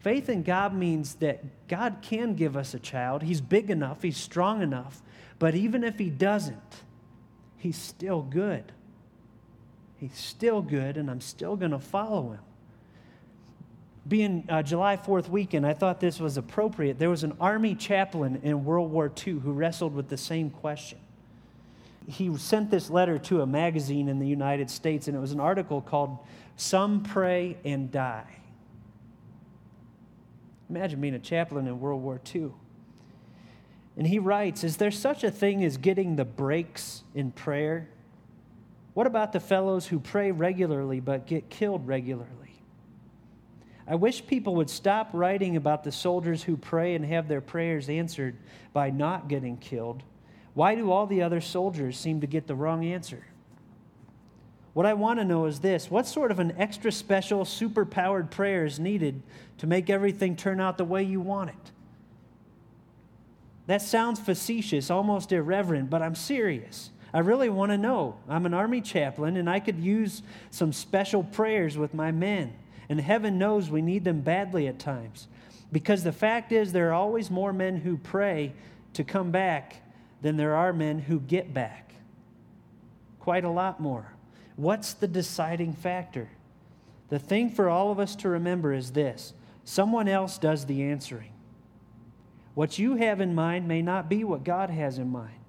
Faith 0.00 0.28
in 0.28 0.42
God 0.42 0.74
means 0.74 1.14
that 1.16 1.68
God 1.68 1.98
can 2.02 2.34
give 2.34 2.56
us 2.56 2.74
a 2.74 2.80
child. 2.80 3.22
He's 3.22 3.40
big 3.40 3.70
enough, 3.70 4.02
He's 4.02 4.16
strong 4.16 4.60
enough. 4.60 5.00
But 5.38 5.54
even 5.54 5.84
if 5.84 5.98
He 5.98 6.10
doesn't, 6.10 6.82
He's 7.58 7.76
still 7.76 8.22
good. 8.22 8.72
He's 9.98 10.16
still 10.16 10.62
good, 10.62 10.96
and 10.96 11.10
I'm 11.10 11.20
still 11.20 11.56
going 11.56 11.72
to 11.72 11.78
follow 11.78 12.30
Him. 12.30 12.40
Being 14.06 14.46
uh, 14.48 14.62
July 14.62 14.96
4th 14.96 15.28
weekend, 15.28 15.66
I 15.66 15.74
thought 15.74 16.00
this 16.00 16.18
was 16.18 16.36
appropriate. 16.36 16.98
There 16.98 17.10
was 17.10 17.24
an 17.24 17.36
Army 17.40 17.74
chaplain 17.74 18.40
in 18.42 18.64
World 18.64 18.90
War 18.90 19.12
II 19.26 19.34
who 19.34 19.52
wrestled 19.52 19.94
with 19.94 20.08
the 20.08 20.16
same 20.16 20.50
question 20.50 20.98
he 22.08 22.34
sent 22.38 22.70
this 22.70 22.88
letter 22.88 23.18
to 23.18 23.42
a 23.42 23.46
magazine 23.46 24.08
in 24.08 24.18
the 24.18 24.26
United 24.26 24.70
States, 24.70 25.08
and 25.08 25.16
it 25.16 25.20
was 25.20 25.32
an 25.32 25.40
article 25.40 25.82
called 25.82 26.18
Some 26.56 27.02
Pray 27.02 27.58
and 27.64 27.92
Die. 27.92 28.36
Imagine 30.70 31.00
being 31.02 31.14
a 31.14 31.18
chaplain 31.18 31.66
in 31.66 31.78
World 31.78 32.02
War 32.02 32.18
II. 32.34 32.52
And 33.98 34.06
he 34.06 34.18
writes 34.18 34.64
Is 34.64 34.78
there 34.78 34.90
such 34.90 35.22
a 35.24 35.30
thing 35.30 35.62
as 35.62 35.76
getting 35.76 36.16
the 36.16 36.24
breaks 36.24 37.02
in 37.14 37.32
prayer? 37.32 37.90
What 38.94 39.06
about 39.06 39.32
the 39.32 39.40
fellows 39.40 39.86
who 39.86 40.00
pray 40.00 40.30
regularly 40.30 41.00
but 41.00 41.26
get 41.26 41.50
killed 41.50 41.86
regularly? 41.86 42.62
I 43.86 43.96
wish 43.96 44.26
people 44.26 44.54
would 44.56 44.70
stop 44.70 45.10
writing 45.12 45.56
about 45.56 45.84
the 45.84 45.92
soldiers 45.92 46.42
who 46.42 46.56
pray 46.56 46.94
and 46.94 47.04
have 47.04 47.28
their 47.28 47.40
prayers 47.40 47.88
answered 47.88 48.36
by 48.72 48.90
not 48.90 49.28
getting 49.28 49.58
killed 49.58 50.02
why 50.58 50.74
do 50.74 50.90
all 50.90 51.06
the 51.06 51.22
other 51.22 51.40
soldiers 51.40 51.96
seem 51.96 52.20
to 52.20 52.26
get 52.26 52.48
the 52.48 52.54
wrong 52.56 52.84
answer? 52.84 53.24
What 54.72 54.86
I 54.86 54.94
want 54.94 55.20
to 55.20 55.24
know 55.24 55.44
is 55.44 55.60
this 55.60 55.88
what 55.88 56.04
sort 56.04 56.32
of 56.32 56.40
an 56.40 56.52
extra 56.58 56.90
special, 56.90 57.44
super 57.44 57.84
powered 57.84 58.32
prayer 58.32 58.64
is 58.64 58.80
needed 58.80 59.22
to 59.58 59.68
make 59.68 59.88
everything 59.88 60.34
turn 60.34 60.60
out 60.60 60.76
the 60.76 60.84
way 60.84 61.04
you 61.04 61.20
want 61.20 61.50
it? 61.50 61.70
That 63.68 63.82
sounds 63.82 64.18
facetious, 64.18 64.90
almost 64.90 65.30
irreverent, 65.30 65.90
but 65.90 66.00
I'm 66.00 66.14
serious. 66.14 66.88
I 67.12 67.18
really 67.18 67.50
want 67.50 67.70
to 67.70 67.76
know. 67.76 68.16
I'm 68.26 68.46
an 68.46 68.54
army 68.54 68.80
chaplain 68.80 69.36
and 69.36 69.48
I 69.48 69.60
could 69.60 69.78
use 69.78 70.22
some 70.50 70.72
special 70.72 71.22
prayers 71.22 71.76
with 71.76 71.92
my 71.92 72.10
men. 72.10 72.54
And 72.88 72.98
heaven 72.98 73.36
knows 73.36 73.68
we 73.68 73.82
need 73.82 74.04
them 74.04 74.22
badly 74.22 74.68
at 74.68 74.78
times. 74.78 75.28
Because 75.70 76.02
the 76.02 76.12
fact 76.12 76.50
is, 76.50 76.72
there 76.72 76.88
are 76.88 76.94
always 76.94 77.30
more 77.30 77.52
men 77.52 77.76
who 77.76 77.98
pray 77.98 78.54
to 78.94 79.04
come 79.04 79.30
back 79.30 79.82
than 80.22 80.38
there 80.38 80.54
are 80.54 80.72
men 80.72 80.98
who 80.98 81.20
get 81.20 81.52
back. 81.52 81.92
Quite 83.20 83.44
a 83.44 83.50
lot 83.50 83.80
more. 83.80 84.14
What's 84.56 84.94
the 84.94 85.06
deciding 85.06 85.74
factor? 85.74 86.30
The 87.10 87.18
thing 87.18 87.50
for 87.50 87.68
all 87.68 87.92
of 87.92 88.00
us 88.00 88.16
to 88.16 88.30
remember 88.30 88.72
is 88.72 88.92
this 88.92 89.34
someone 89.62 90.08
else 90.08 90.38
does 90.38 90.64
the 90.64 90.84
answering. 90.84 91.32
What 92.58 92.76
you 92.76 92.96
have 92.96 93.20
in 93.20 93.36
mind 93.36 93.68
may 93.68 93.82
not 93.82 94.08
be 94.08 94.24
what 94.24 94.42
God 94.42 94.68
has 94.68 94.98
in 94.98 95.10
mind. 95.10 95.44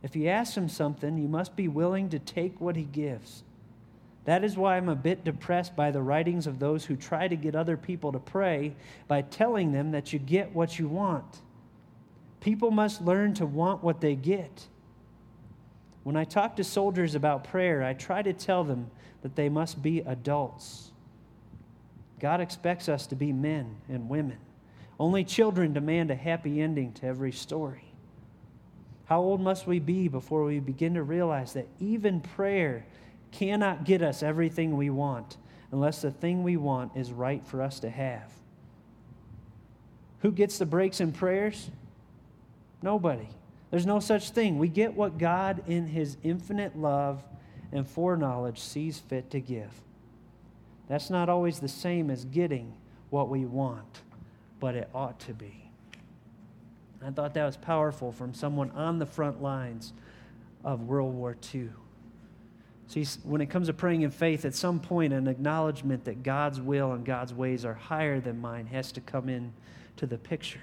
If 0.00 0.14
you 0.14 0.28
ask 0.28 0.56
him 0.56 0.68
something, 0.68 1.18
you 1.18 1.26
must 1.26 1.56
be 1.56 1.66
willing 1.66 2.08
to 2.10 2.20
take 2.20 2.60
what 2.60 2.76
he 2.76 2.84
gives. 2.84 3.42
That 4.24 4.44
is 4.44 4.56
why 4.56 4.76
I'm 4.76 4.88
a 4.88 4.94
bit 4.94 5.24
depressed 5.24 5.74
by 5.74 5.90
the 5.90 6.00
writings 6.00 6.46
of 6.46 6.60
those 6.60 6.84
who 6.84 6.94
try 6.94 7.26
to 7.26 7.34
get 7.34 7.56
other 7.56 7.76
people 7.76 8.12
to 8.12 8.20
pray 8.20 8.76
by 9.08 9.22
telling 9.22 9.72
them 9.72 9.90
that 9.90 10.12
you 10.12 10.20
get 10.20 10.54
what 10.54 10.78
you 10.78 10.86
want. 10.86 11.40
People 12.38 12.70
must 12.70 13.02
learn 13.02 13.34
to 13.34 13.44
want 13.44 13.82
what 13.82 14.00
they 14.00 14.14
get. 14.14 14.68
When 16.04 16.14
I 16.14 16.22
talk 16.22 16.54
to 16.58 16.62
soldiers 16.62 17.16
about 17.16 17.42
prayer, 17.42 17.82
I 17.82 17.94
try 17.94 18.22
to 18.22 18.32
tell 18.32 18.62
them 18.62 18.92
that 19.22 19.34
they 19.34 19.48
must 19.48 19.82
be 19.82 19.98
adults. 20.02 20.92
God 22.20 22.40
expects 22.40 22.88
us 22.88 23.08
to 23.08 23.16
be 23.16 23.32
men 23.32 23.78
and 23.88 24.08
women. 24.08 24.38
Only 24.98 25.24
children 25.24 25.72
demand 25.72 26.10
a 26.10 26.14
happy 26.14 26.60
ending 26.60 26.92
to 26.94 27.06
every 27.06 27.32
story. 27.32 27.84
How 29.04 29.20
old 29.20 29.40
must 29.40 29.66
we 29.66 29.78
be 29.78 30.08
before 30.08 30.44
we 30.44 30.60
begin 30.60 30.94
to 30.94 31.02
realize 31.02 31.54
that 31.54 31.68
even 31.80 32.20
prayer 32.20 32.84
cannot 33.32 33.84
get 33.84 34.02
us 34.02 34.22
everything 34.22 34.76
we 34.76 34.90
want 34.90 35.36
unless 35.70 36.02
the 36.02 36.10
thing 36.10 36.42
we 36.42 36.56
want 36.56 36.96
is 36.96 37.12
right 37.12 37.46
for 37.46 37.62
us 37.62 37.80
to 37.80 37.90
have? 37.90 38.32
Who 40.20 40.32
gets 40.32 40.58
the 40.58 40.66
breaks 40.66 41.00
in 41.00 41.12
prayers? 41.12 41.70
Nobody. 42.82 43.28
There's 43.70 43.86
no 43.86 44.00
such 44.00 44.30
thing. 44.30 44.58
We 44.58 44.68
get 44.68 44.94
what 44.94 45.18
God, 45.18 45.62
in 45.66 45.86
His 45.86 46.16
infinite 46.22 46.76
love 46.76 47.22
and 47.70 47.86
foreknowledge, 47.86 48.58
sees 48.60 48.98
fit 48.98 49.30
to 49.30 49.40
give. 49.40 49.70
That's 50.88 51.10
not 51.10 51.28
always 51.28 51.60
the 51.60 51.68
same 51.68 52.10
as 52.10 52.24
getting 52.24 52.74
what 53.10 53.28
we 53.28 53.44
want, 53.44 54.00
but 54.60 54.74
it 54.74 54.88
ought 54.94 55.18
to 55.20 55.34
be. 55.34 55.70
I 57.04 57.10
thought 57.10 57.34
that 57.34 57.44
was 57.44 57.56
powerful 57.56 58.10
from 58.10 58.34
someone 58.34 58.70
on 58.72 58.98
the 58.98 59.06
front 59.06 59.42
lines 59.42 59.92
of 60.64 60.82
World 60.82 61.14
War 61.14 61.36
II. 61.54 61.68
See, 62.88 63.04
when 63.22 63.40
it 63.40 63.46
comes 63.50 63.66
to 63.66 63.72
praying 63.74 64.02
in 64.02 64.10
faith, 64.10 64.44
at 64.44 64.54
some 64.54 64.80
point, 64.80 65.12
an 65.12 65.28
acknowledgement 65.28 66.04
that 66.06 66.22
God's 66.22 66.60
will 66.60 66.92
and 66.92 67.04
God's 67.04 67.34
ways 67.34 67.64
are 67.64 67.74
higher 67.74 68.18
than 68.18 68.40
mine 68.40 68.66
has 68.66 68.90
to 68.92 69.00
come 69.00 69.28
in 69.28 69.52
to 69.96 70.06
the 70.06 70.18
picture. 70.18 70.60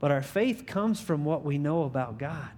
But 0.00 0.10
our 0.10 0.22
faith 0.22 0.66
comes 0.66 1.00
from 1.00 1.24
what 1.24 1.44
we 1.44 1.58
know 1.58 1.84
about 1.84 2.18
God. 2.18 2.48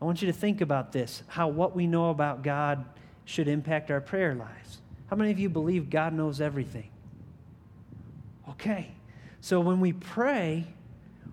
I 0.00 0.04
want 0.04 0.22
you 0.22 0.26
to 0.26 0.32
think 0.32 0.60
about 0.60 0.92
this 0.92 1.22
how 1.26 1.48
what 1.48 1.74
we 1.74 1.86
know 1.86 2.10
about 2.10 2.42
God 2.42 2.84
should 3.24 3.48
impact 3.48 3.90
our 3.90 4.00
prayer 4.00 4.34
lives. 4.34 4.80
How 5.08 5.16
many 5.16 5.30
of 5.30 5.38
you 5.38 5.48
believe 5.48 5.90
God 5.90 6.14
knows 6.14 6.40
everything? 6.40 6.90
Okay. 8.50 8.90
So 9.44 9.60
when 9.60 9.78
we 9.78 9.92
pray, 9.92 10.64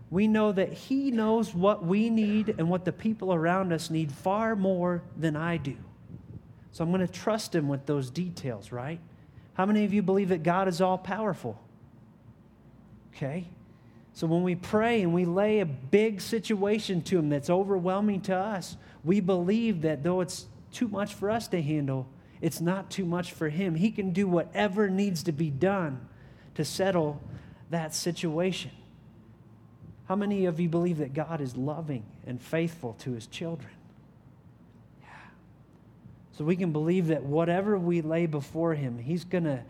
we 0.10 0.28
know 0.28 0.52
that 0.52 0.74
He 0.74 1.12
knows 1.12 1.56
what 1.56 1.86
we 1.86 2.10
need 2.10 2.56
and 2.58 2.70
what 2.70 2.84
the 2.84 2.92
people 2.92 3.34
around 3.34 3.72
us 3.72 3.90
need 3.90 4.12
far 4.12 4.54
more 4.54 5.02
than 5.16 5.38
I 5.38 5.56
do. 5.56 5.78
So 6.74 6.84
I'm 6.84 6.92
going 6.92 7.08
to 7.08 7.14
trust 7.14 7.56
Him 7.56 7.70
with 7.70 7.86
those 7.86 8.10
details, 8.10 8.74
right? 8.74 9.00
How 9.54 9.66
many 9.66 9.86
of 9.86 9.94
you 9.94 10.02
believe 10.02 10.28
that 10.28 10.44
God 10.44 10.68
is 10.68 10.82
all 10.82 10.98
powerful? 10.98 11.58
Okay. 13.16 13.46
So 14.12 14.28
when 14.28 14.44
we 14.44 14.56
pray 14.56 15.02
and 15.02 15.14
we 15.14 15.24
lay 15.24 15.62
a 15.62 15.66
big 15.66 16.20
situation 16.20 17.04
to 17.04 17.18
Him 17.18 17.30
that's 17.30 17.50
overwhelming 17.50 18.20
to 18.24 18.36
us, 18.36 18.76
we 19.06 19.22
believe 19.22 19.84
that 19.84 20.04
though 20.04 20.20
it's 20.20 20.48
too 20.74 20.90
much 20.90 21.14
for 21.14 21.32
us 21.32 21.48
to 21.48 21.62
handle, 21.62 22.10
it's 22.42 22.60
not 22.60 22.92
too 22.92 23.06
much 23.06 23.32
for 23.32 23.48
Him. 23.48 23.76
He 23.76 23.90
can 23.90 24.12
do 24.12 24.28
whatever 24.28 24.90
needs 24.90 25.24
to 25.24 25.32
be 25.32 25.50
done 25.50 26.10
to 26.56 26.66
settle 26.66 27.22
that 27.72 27.94
situation. 27.94 28.72
How 30.08 30.16
many 30.16 30.46
of 30.46 30.60
you 30.60 30.70
believe 30.70 31.00
that 31.00 31.14
God 31.14 31.42
is 31.42 31.56
loving 31.56 32.04
and 32.26 32.42
faithful 32.42 32.94
to 33.00 33.14
His 33.14 33.28
children? 33.28 33.72
Yeah. 35.02 35.08
So 36.34 36.44
we 36.44 36.56
can 36.56 36.72
believe 36.72 37.08
that 37.08 37.24
whatever 37.24 37.78
we 37.78 38.02
lay 38.02 38.26
before 38.26 38.76
Him, 38.76 38.98
He's 38.98 39.24
going 39.24 39.46
to 39.46 39.64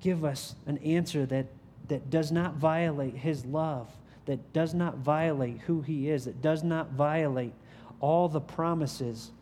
give 0.00 0.24
us 0.24 0.54
an 0.66 0.78
answer 0.78 1.26
that 1.26 1.46
that 1.90 2.08
does 2.08 2.30
not 2.30 2.54
violate 2.54 3.16
his 3.16 3.44
love, 3.44 3.88
that 4.26 4.52
does 4.52 4.72
not 4.72 4.98
violate 4.98 5.58
who 5.66 5.82
he 5.82 6.08
is, 6.08 6.24
that 6.24 6.40
does 6.40 6.62
not 6.62 6.92
violate 6.92 7.52
all 7.98 8.28
the 8.28 8.40
promises 8.40 9.32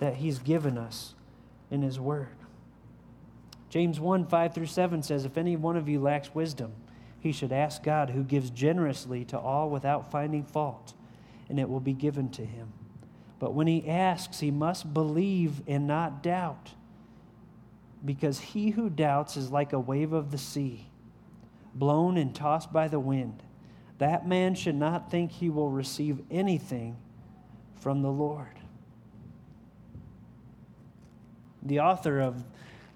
that 0.00 0.16
he's 0.16 0.40
given 0.40 0.76
us 0.76 1.14
in 1.70 1.82
his 1.82 1.98
word. 1.98 2.26
James 3.70 4.00
1 4.00 4.26
5 4.26 4.54
through 4.54 4.66
7 4.66 5.02
says, 5.04 5.24
If 5.24 5.38
any 5.38 5.54
one 5.54 5.76
of 5.76 5.88
you 5.88 6.00
lacks 6.00 6.34
wisdom, 6.34 6.72
he 7.26 7.32
should 7.32 7.52
ask 7.52 7.82
God, 7.82 8.10
who 8.10 8.22
gives 8.22 8.50
generously 8.50 9.24
to 9.26 9.38
all 9.38 9.68
without 9.68 10.10
finding 10.10 10.44
fault, 10.44 10.94
and 11.48 11.60
it 11.60 11.68
will 11.68 11.80
be 11.80 11.92
given 11.92 12.30
to 12.30 12.44
him. 12.44 12.72
But 13.38 13.52
when 13.52 13.66
he 13.66 13.88
asks, 13.88 14.40
he 14.40 14.50
must 14.50 14.94
believe 14.94 15.62
and 15.66 15.86
not 15.86 16.22
doubt, 16.22 16.70
because 18.04 18.40
he 18.40 18.70
who 18.70 18.88
doubts 18.88 19.36
is 19.36 19.50
like 19.50 19.72
a 19.72 19.80
wave 19.80 20.12
of 20.12 20.30
the 20.30 20.38
sea 20.38 20.86
blown 21.74 22.16
and 22.16 22.34
tossed 22.34 22.72
by 22.72 22.88
the 22.88 23.00
wind. 23.00 23.42
That 23.98 24.26
man 24.26 24.54
should 24.54 24.74
not 24.74 25.10
think 25.10 25.30
he 25.30 25.50
will 25.50 25.70
receive 25.70 26.20
anything 26.30 26.96
from 27.76 28.02
the 28.02 28.10
Lord. 28.10 28.58
The 31.62 31.80
author 31.80 32.20
of 32.20 32.42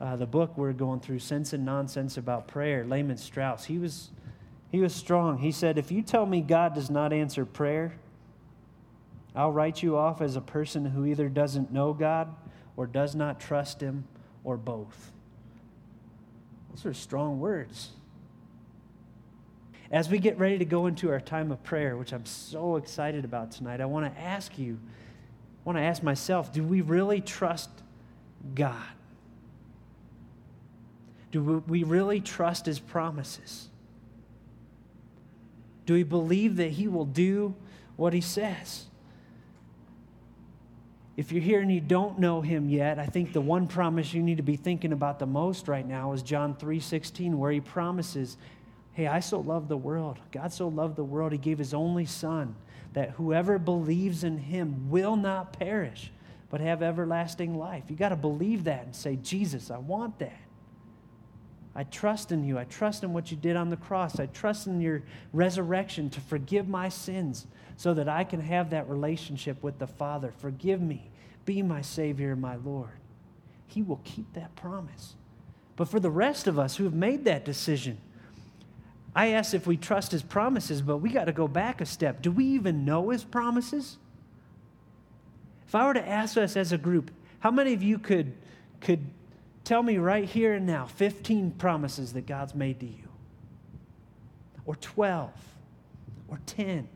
uh, 0.01 0.17
the 0.17 0.27
book 0.27 0.57
we're 0.57 0.73
going 0.73 1.01
through, 1.01 1.19
Sense 1.19 1.53
and 1.53 1.65
Nonsense 1.65 2.17
About 2.17 2.49
Prayer, 2.49 2.85
Lehman 2.85 3.19
Strauss, 3.19 3.65
he 3.65 3.79
was, 3.79 4.11
he 4.71 4.81
was 4.81 4.95
strong. 4.95 5.39
He 5.39 5.51
said, 5.51 5.79
If 5.79 5.91
you 5.91 6.03
tell 6.03 6.27
me 6.27 6.41
God 6.41 6.75
does 6.75 6.91
not 6.91 7.13
answer 7.13 7.45
prayer, 7.45 7.95
I'll 9.35 9.53
write 9.53 9.83
you 9.83 9.97
off 9.97 10.21
as 10.21 10.37
a 10.37 10.41
person 10.41 10.85
who 10.85 11.07
either 11.07 11.29
doesn't 11.29 11.73
know 11.73 11.93
God 11.93 12.35
or 12.77 12.87
does 12.87 13.15
not 13.15 13.41
trust 13.41 13.81
Him 13.81 14.05
or 14.45 14.57
both. 14.57 15.13
Those 16.71 16.87
are 16.87 16.95
strong 16.95 17.41
words. 17.41 17.91
As 19.91 20.09
we 20.09 20.19
get 20.19 20.39
ready 20.39 20.59
to 20.59 20.65
go 20.65 20.87
into 20.87 21.11
our 21.11 21.21
time 21.21 21.51
of 21.51 21.63
prayer, 21.65 21.97
which 21.97 22.13
I'm 22.13 22.25
so 22.25 22.77
excited 22.77 23.25
about 23.25 23.51
tonight, 23.51 23.81
I 23.81 23.87
want 23.87 24.13
to 24.13 24.21
ask 24.21 24.57
you, 24.57 24.79
I 24.85 25.69
want 25.69 25.79
to 25.79 25.83
ask 25.83 26.01
myself, 26.01 26.53
do 26.53 26.63
we 26.63 26.81
really 26.81 27.21
trust 27.21 27.71
God? 28.55 28.77
Do 31.33 31.63
we 31.67 31.83
really 31.83 32.21
trust 32.21 32.67
His 32.67 32.79
promises? 32.79 33.70
Do 35.87 35.95
we 35.95 36.03
believe 36.03 36.57
that 36.57 36.73
He 36.73 36.89
will 36.89 37.05
do 37.05 37.55
what 37.97 38.13
He 38.13 38.21
says? 38.21 38.87
If 41.17 41.33
you're 41.33 41.43
here 41.43 41.61
and 41.61 41.71
you 41.71 41.81
don't 41.81 42.19
know 42.19 42.41
him 42.41 42.71
yet, 42.71 42.99
I 42.99 43.05
think 43.05 43.35
the 43.35 43.43
one 43.43 43.67
promise 43.67 44.15
you 44.15 44.23
need 44.23 44.39
to 44.39 44.43
be 44.43 44.57
thinking 44.57 44.93
about 44.93 45.19
the 45.19 45.27
most 45.27 45.69
right 45.69 45.87
now 45.87 46.13
is 46.13 46.23
John 46.23 46.55
3:16 46.55 47.35
where 47.35 47.53
he 47.53 47.61
promises 47.61 48.39
Hey, 48.93 49.07
I 49.07 49.21
so 49.21 49.41
love 49.41 49.69
the 49.69 49.77
world. 49.77 50.19
God 50.33 50.53
so 50.53 50.69
loved 50.69 50.97
the 50.97 51.05
world, 51.05 51.33
He 51.33 51.39
gave 51.39 51.59
His 51.59 51.73
only 51.73 52.07
Son, 52.07 52.57
that 52.93 53.11
whoever 53.11 53.59
believes 53.59 54.25
in 54.25 54.39
Him 54.39 54.91
will 54.91 55.17
not 55.17 55.59
perish, 55.59 56.11
but 56.51 56.61
have 56.61 56.83
everlasting 56.83 57.57
life. 57.57 57.85
You 57.89 57.97
got 57.97 58.09
to 58.09 58.17
believe 58.17 58.65
that 58.65 58.85
and 58.85 58.95
say, 58.95 59.17
Jesus, 59.17 59.71
I 59.71 59.79
want 59.79 60.19
that. 60.19 60.41
I 61.75 61.85
trust 61.85 62.33
in 62.33 62.45
you. 62.45 62.59
I 62.59 62.65
trust 62.65 63.05
in 63.05 63.13
what 63.13 63.31
you 63.31 63.37
did 63.37 63.57
on 63.57 63.71
the 63.71 63.77
cross. 63.77 64.19
I 64.19 64.27
trust 64.27 64.67
in 64.67 64.81
your 64.81 65.03
resurrection 65.33 66.11
to 66.11 66.21
forgive 66.21 66.69
my 66.69 66.89
sins 66.89 67.47
so 67.77 67.95
that 67.95 68.09
I 68.09 68.25
can 68.25 68.41
have 68.41 68.71
that 68.71 68.89
relationship 68.89 69.63
with 69.63 69.79
the 69.79 69.87
Father. 69.87 70.33
Forgive 70.39 70.81
me. 70.81 71.11
Be 71.45 71.63
my 71.63 71.81
Savior 71.81 72.33
and 72.33 72.41
my 72.41 72.57
Lord. 72.57 72.91
He 73.67 73.83
will 73.83 74.01
keep 74.05 74.33
that 74.35 74.55
promise. 74.57 75.15
But 75.77 75.89
for 75.89 76.01
the 76.01 76.11
rest 76.11 76.47
of 76.47 76.59
us 76.59 76.77
who 76.77 76.85
have 76.85 76.95
made 76.95 77.25
that 77.25 77.45
decision, 77.45 77.99
I 79.15 79.29
ask 79.29 79.55
if 79.55 79.67
we 79.67 79.77
trust 79.77 80.13
his 80.13 80.23
promises, 80.23 80.83
but 80.83 80.99
we 80.99 81.11
got 81.11 81.25
to 81.25 81.33
go 81.33 81.49
back 81.49 81.81
a 81.81 81.87
step. 81.87 82.21
Do 82.21 82.31
we 82.31 82.45
even 82.47 82.85
know 82.85 83.11
his 83.11 83.25
promises? 83.25 83.97
If 85.67 85.75
I 85.75 85.87
were 85.87 85.95
to 85.95 86.09
ask 86.09 86.37
us 86.37 86.57
as 86.57 86.73
a 86.73 86.79
group, 86.79 87.11
how 87.39 87.51
many 87.51 87.73
of 87.73 87.83
you 87.83 87.99
could, 87.99 88.35
could 88.81 89.07
tell 89.65 89.83
me 89.83 89.99
right 89.99 90.25
here 90.25 90.55
and 90.55 90.67
now 90.67 90.87
15 90.87 91.53
promises 91.53 92.13
that 92.15 92.27
God's 92.27 92.55
made 92.55 92.81
to 92.81 92.87
you? 92.87 93.09
Or 94.65 94.77
12? 94.77 95.31
Or 96.29 96.41
10? 96.47 96.89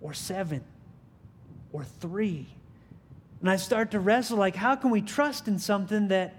or 0.00 0.14
seven 0.14 0.64
or 1.72 1.84
three. 1.84 2.46
And 3.40 3.50
I 3.50 3.56
start 3.56 3.92
to 3.92 4.00
wrestle 4.00 4.38
like, 4.38 4.56
how 4.56 4.74
can 4.76 4.90
we 4.90 5.00
trust 5.00 5.48
in 5.48 5.58
something 5.58 6.08
that 6.08 6.36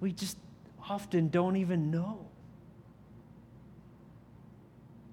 we 0.00 0.12
just 0.12 0.36
often 0.88 1.28
don't 1.28 1.56
even 1.56 1.90
know? 1.90 2.26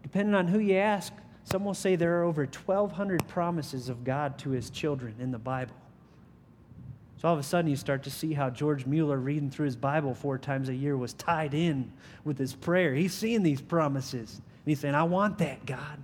Depending 0.04 0.36
on 0.36 0.48
who 0.48 0.60
you 0.60 0.76
ask, 0.76 1.12
some 1.44 1.66
will 1.66 1.74
say 1.74 1.96
there 1.96 2.20
are 2.20 2.24
over 2.24 2.44
1,200 2.46 3.28
promises 3.28 3.90
of 3.90 4.04
God 4.04 4.38
to 4.40 4.52
his 4.52 4.70
children 4.70 5.16
in 5.20 5.32
the 5.32 5.38
Bible. 5.38 5.76
So 7.18 7.30
all 7.30 7.34
of 7.34 7.40
a 7.40 7.44
sudden, 7.44 7.70
you 7.70 7.78
start 7.78 8.04
to 8.04 8.12
see 8.12 8.34
how 8.34 8.50
George 8.50 8.86
Mueller, 8.86 9.18
reading 9.18 9.50
through 9.50 9.66
his 9.66 9.76
Bible 9.76 10.14
four 10.14 10.38
times 10.38 10.70
a 10.70 10.76
year, 10.76 10.98
was 10.98 11.14
tied 11.14 11.54
in 11.54 11.92
with 12.24 12.38
his 12.38 12.54
prayer. 12.54 12.94
He's 12.94 13.14
seeing 13.14 13.42
these 13.42 13.62
promises. 13.62 14.36
And 14.36 14.72
he's 14.72 14.80
saying, 14.80 14.96
I 14.96 15.04
want 15.04 15.38
that, 15.38 15.66
God. 15.66 16.04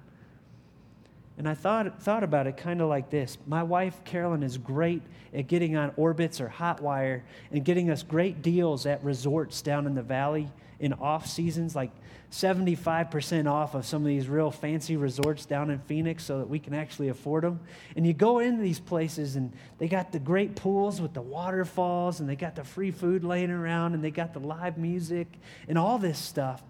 And 1.38 1.50
I 1.50 1.54
thought, 1.54 2.02
thought 2.02 2.24
about 2.24 2.48
it 2.48 2.56
kind 2.56 2.82
of 2.82 2.90
like 2.90 3.10
this. 3.10 3.38
My 3.48 3.64
wife, 3.64 4.04
Carolyn, 4.04 4.44
is 4.44 4.58
great 4.58 5.02
at 5.34 5.48
getting 5.48 5.76
on 5.76 5.92
Orbitz 5.92 6.40
or 6.40 6.48
Hotwire 6.48 7.22
and 7.52 7.66
getting 7.66 7.90
us 7.90 8.04
great 8.04 8.42
deals 8.42 8.86
at 8.86 9.04
resorts 9.04 9.62
down 9.62 9.88
in 9.88 9.96
the 9.96 10.04
valley 10.04 10.50
in 10.82 10.94
off 10.94 11.28
seasons, 11.28 11.76
like 11.76 11.92
75% 12.32 13.50
off 13.50 13.76
of 13.76 13.86
some 13.86 14.02
of 14.02 14.08
these 14.08 14.28
real 14.28 14.50
fancy 14.50 14.98
resorts 14.98 15.46
down 15.46 15.70
in 15.70 15.78
Phoenix 15.80 16.24
so 16.24 16.40
that 16.40 16.50
we 16.50 16.58
can 16.58 16.74
actually 16.74 17.10
afford 17.10 17.44
them. 17.44 17.60
And 17.96 18.06
you 18.06 18.14
go 18.14 18.40
into 18.40 18.64
these 18.64 18.80
places 18.80 19.36
and 19.36 19.54
they 19.78 19.88
got 19.88 20.12
the 20.12 20.20
great 20.20 20.56
pools 20.56 21.00
with 21.00 21.14
the 21.14 21.22
waterfalls 21.22 22.20
and 22.20 22.28
they 22.28 22.36
got 22.36 22.56
the 22.56 22.64
free 22.64 22.90
food 22.90 23.24
laying 23.24 23.52
around 23.52 23.94
and 23.94 24.04
they 24.04 24.10
got 24.10 24.34
the 24.34 24.40
live 24.40 24.80
music 24.80 25.28
and 25.68 25.78
all 25.78 26.00
this 26.00 26.18
stuff. 26.18 26.64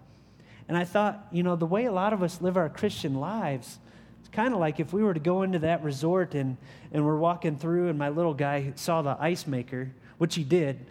And 0.68 0.76
I 0.76 0.84
thought, 0.84 1.26
you 1.32 1.42
know, 1.42 1.56
the 1.56 1.66
way 1.66 1.86
a 1.86 1.92
lot 1.92 2.12
of 2.12 2.22
us 2.22 2.42
live 2.42 2.58
our 2.58 2.68
Christian 2.68 3.14
lives, 3.14 3.78
it's 4.20 4.28
kind 4.28 4.52
of 4.52 4.60
like 4.60 4.78
if 4.78 4.92
we 4.92 5.02
were 5.02 5.14
to 5.14 5.20
go 5.20 5.42
into 5.42 5.60
that 5.60 5.82
resort 5.82 6.34
and, 6.34 6.58
and 6.92 7.06
we're 7.06 7.16
walking 7.16 7.56
through 7.56 7.88
and 7.88 7.98
my 7.98 8.10
little 8.10 8.34
guy 8.34 8.72
saw 8.74 9.00
the 9.00 9.16
ice 9.18 9.46
maker, 9.46 9.90
which 10.18 10.34
he 10.34 10.44
did, 10.44 10.84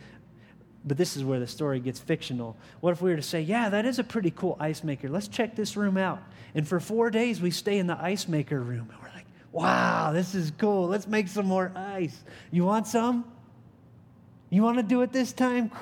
but 0.85 0.97
this 0.97 1.15
is 1.15 1.23
where 1.23 1.39
the 1.39 1.47
story 1.47 1.79
gets 1.79 1.99
fictional. 1.99 2.57
What 2.79 2.91
if 2.91 3.01
we 3.01 3.11
were 3.11 3.15
to 3.15 3.21
say, 3.21 3.41
yeah, 3.41 3.69
that 3.69 3.85
is 3.85 3.99
a 3.99 4.03
pretty 4.03 4.31
cool 4.31 4.57
ice 4.59 4.83
maker. 4.83 5.09
Let's 5.09 5.27
check 5.27 5.55
this 5.55 5.77
room 5.77 5.97
out. 5.97 6.21
And 6.55 6.67
for 6.67 6.79
four 6.79 7.11
days, 7.11 7.39
we 7.39 7.51
stay 7.51 7.77
in 7.77 7.87
the 7.87 7.97
ice 8.01 8.27
maker 8.27 8.59
room. 8.59 8.89
And 8.91 9.01
we're 9.01 9.13
like, 9.13 9.27
wow, 9.51 10.11
this 10.11 10.33
is 10.33 10.51
cool. 10.57 10.87
Let's 10.87 11.07
make 11.07 11.27
some 11.27 11.45
more 11.45 11.71
ice. 11.75 12.23
You 12.49 12.65
want 12.65 12.87
some? 12.87 13.25
You 14.49 14.63
want 14.63 14.77
to 14.77 14.83
do 14.83 15.01
it 15.01 15.11
this 15.11 15.33
time? 15.33 15.71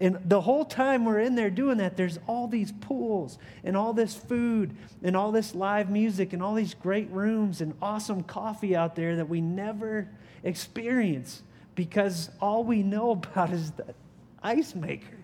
And 0.00 0.18
the 0.24 0.40
whole 0.40 0.64
time 0.64 1.04
we're 1.04 1.20
in 1.20 1.36
there 1.36 1.50
doing 1.50 1.78
that, 1.78 1.96
there's 1.96 2.18
all 2.26 2.48
these 2.48 2.72
pools 2.72 3.38
and 3.62 3.76
all 3.76 3.92
this 3.92 4.14
food 4.14 4.74
and 5.02 5.16
all 5.16 5.30
this 5.30 5.54
live 5.54 5.90
music 5.90 6.32
and 6.32 6.42
all 6.42 6.54
these 6.54 6.74
great 6.74 7.08
rooms 7.10 7.60
and 7.60 7.74
awesome 7.80 8.22
coffee 8.24 8.74
out 8.74 8.96
there 8.96 9.16
that 9.16 9.28
we 9.28 9.40
never 9.40 10.08
experience 10.42 11.42
because 11.74 12.30
all 12.40 12.64
we 12.64 12.82
know 12.82 13.10
about 13.12 13.50
is 13.50 13.70
the 13.72 13.94
ice 14.42 14.74
maker. 14.74 15.18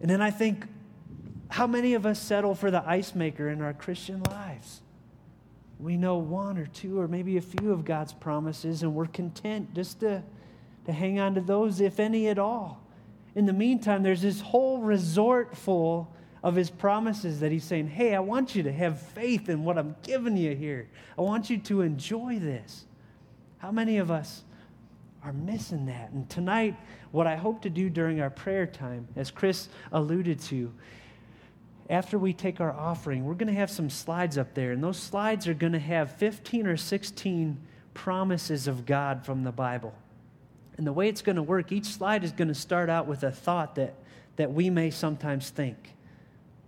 And 0.00 0.10
then 0.10 0.20
I 0.20 0.30
think, 0.30 0.66
how 1.48 1.66
many 1.66 1.94
of 1.94 2.06
us 2.06 2.20
settle 2.20 2.54
for 2.54 2.70
the 2.70 2.86
ice 2.86 3.14
maker 3.14 3.48
in 3.48 3.62
our 3.62 3.72
Christian 3.72 4.22
lives? 4.24 4.82
We 5.78 5.96
know 5.96 6.18
one 6.18 6.58
or 6.58 6.66
two 6.66 7.00
or 7.00 7.08
maybe 7.08 7.36
a 7.36 7.40
few 7.40 7.72
of 7.72 7.84
God's 7.84 8.12
promises, 8.12 8.82
and 8.82 8.94
we're 8.94 9.06
content 9.06 9.74
just 9.74 10.00
to, 10.00 10.22
to 10.86 10.92
hang 10.92 11.18
on 11.18 11.34
to 11.34 11.40
those, 11.40 11.80
if 11.80 12.00
any 12.00 12.28
at 12.28 12.38
all. 12.38 12.82
In 13.34 13.46
the 13.46 13.52
meantime, 13.52 14.02
there's 14.02 14.22
this 14.22 14.40
whole 14.40 14.80
resort 14.80 15.56
full 15.56 16.12
of 16.42 16.54
his 16.54 16.70
promises 16.70 17.40
that 17.40 17.52
he's 17.52 17.64
saying, 17.64 17.88
Hey, 17.88 18.14
I 18.14 18.20
want 18.20 18.54
you 18.54 18.62
to 18.64 18.72
have 18.72 19.00
faith 19.00 19.48
in 19.48 19.64
what 19.64 19.78
I'm 19.78 19.94
giving 20.02 20.36
you 20.36 20.54
here. 20.54 20.88
I 21.16 21.22
want 21.22 21.50
you 21.50 21.58
to 21.58 21.82
enjoy 21.82 22.38
this. 22.38 22.84
How 23.58 23.70
many 23.70 23.98
of 23.98 24.10
us 24.10 24.44
are 25.24 25.32
missing 25.32 25.86
that? 25.86 26.10
And 26.10 26.28
tonight, 26.28 26.76
what 27.10 27.26
I 27.26 27.36
hope 27.36 27.62
to 27.62 27.70
do 27.70 27.90
during 27.90 28.20
our 28.20 28.30
prayer 28.30 28.66
time, 28.66 29.08
as 29.16 29.30
Chris 29.30 29.68
alluded 29.92 30.40
to, 30.40 30.72
after 31.90 32.18
we 32.18 32.32
take 32.32 32.60
our 32.60 32.72
offering, 32.72 33.24
we're 33.24 33.34
going 33.34 33.52
to 33.52 33.58
have 33.58 33.70
some 33.70 33.88
slides 33.88 34.36
up 34.36 34.54
there, 34.54 34.72
and 34.72 34.82
those 34.82 34.98
slides 34.98 35.48
are 35.48 35.54
going 35.54 35.72
to 35.72 35.78
have 35.78 36.12
15 36.16 36.66
or 36.66 36.76
16 36.76 37.58
promises 37.94 38.68
of 38.68 38.84
God 38.84 39.24
from 39.24 39.42
the 39.42 39.52
Bible. 39.52 39.94
And 40.76 40.86
the 40.86 40.92
way 40.92 41.08
it's 41.08 41.22
going 41.22 41.36
to 41.36 41.42
work, 41.42 41.72
each 41.72 41.86
slide 41.86 42.22
is 42.24 42.32
going 42.32 42.48
to 42.48 42.54
start 42.54 42.88
out 42.88 43.06
with 43.06 43.24
a 43.24 43.32
thought 43.32 43.74
that, 43.76 43.94
that 44.36 44.52
we 44.52 44.70
may 44.70 44.90
sometimes 44.90 45.50
think. 45.50 45.76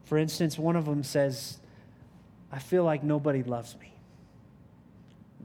For 0.04 0.18
instance, 0.18 0.58
one 0.58 0.74
of 0.74 0.86
them 0.86 1.04
says, 1.04 1.58
I 2.50 2.58
feel 2.58 2.82
like 2.82 3.04
nobody 3.04 3.44
loves 3.44 3.76
me. 3.78 3.92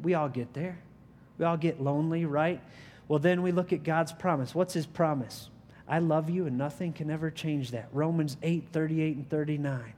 We 0.01 0.15
all 0.15 0.29
get 0.29 0.53
there. 0.53 0.79
We 1.37 1.45
all 1.45 1.57
get 1.57 1.79
lonely, 1.81 2.25
right? 2.25 2.61
Well, 3.07 3.19
then 3.19 3.41
we 3.41 3.51
look 3.51 3.73
at 3.73 3.83
God's 3.83 4.11
promise. 4.11 4.55
What's 4.55 4.73
his 4.73 4.85
promise? 4.85 5.49
I 5.87 5.99
love 5.99 6.29
you, 6.29 6.47
and 6.47 6.57
nothing 6.57 6.93
can 6.93 7.11
ever 7.11 7.29
change 7.29 7.71
that. 7.71 7.89
Romans 7.91 8.37
8 8.41 8.69
38 8.71 9.17
and 9.17 9.29
39. 9.29 9.93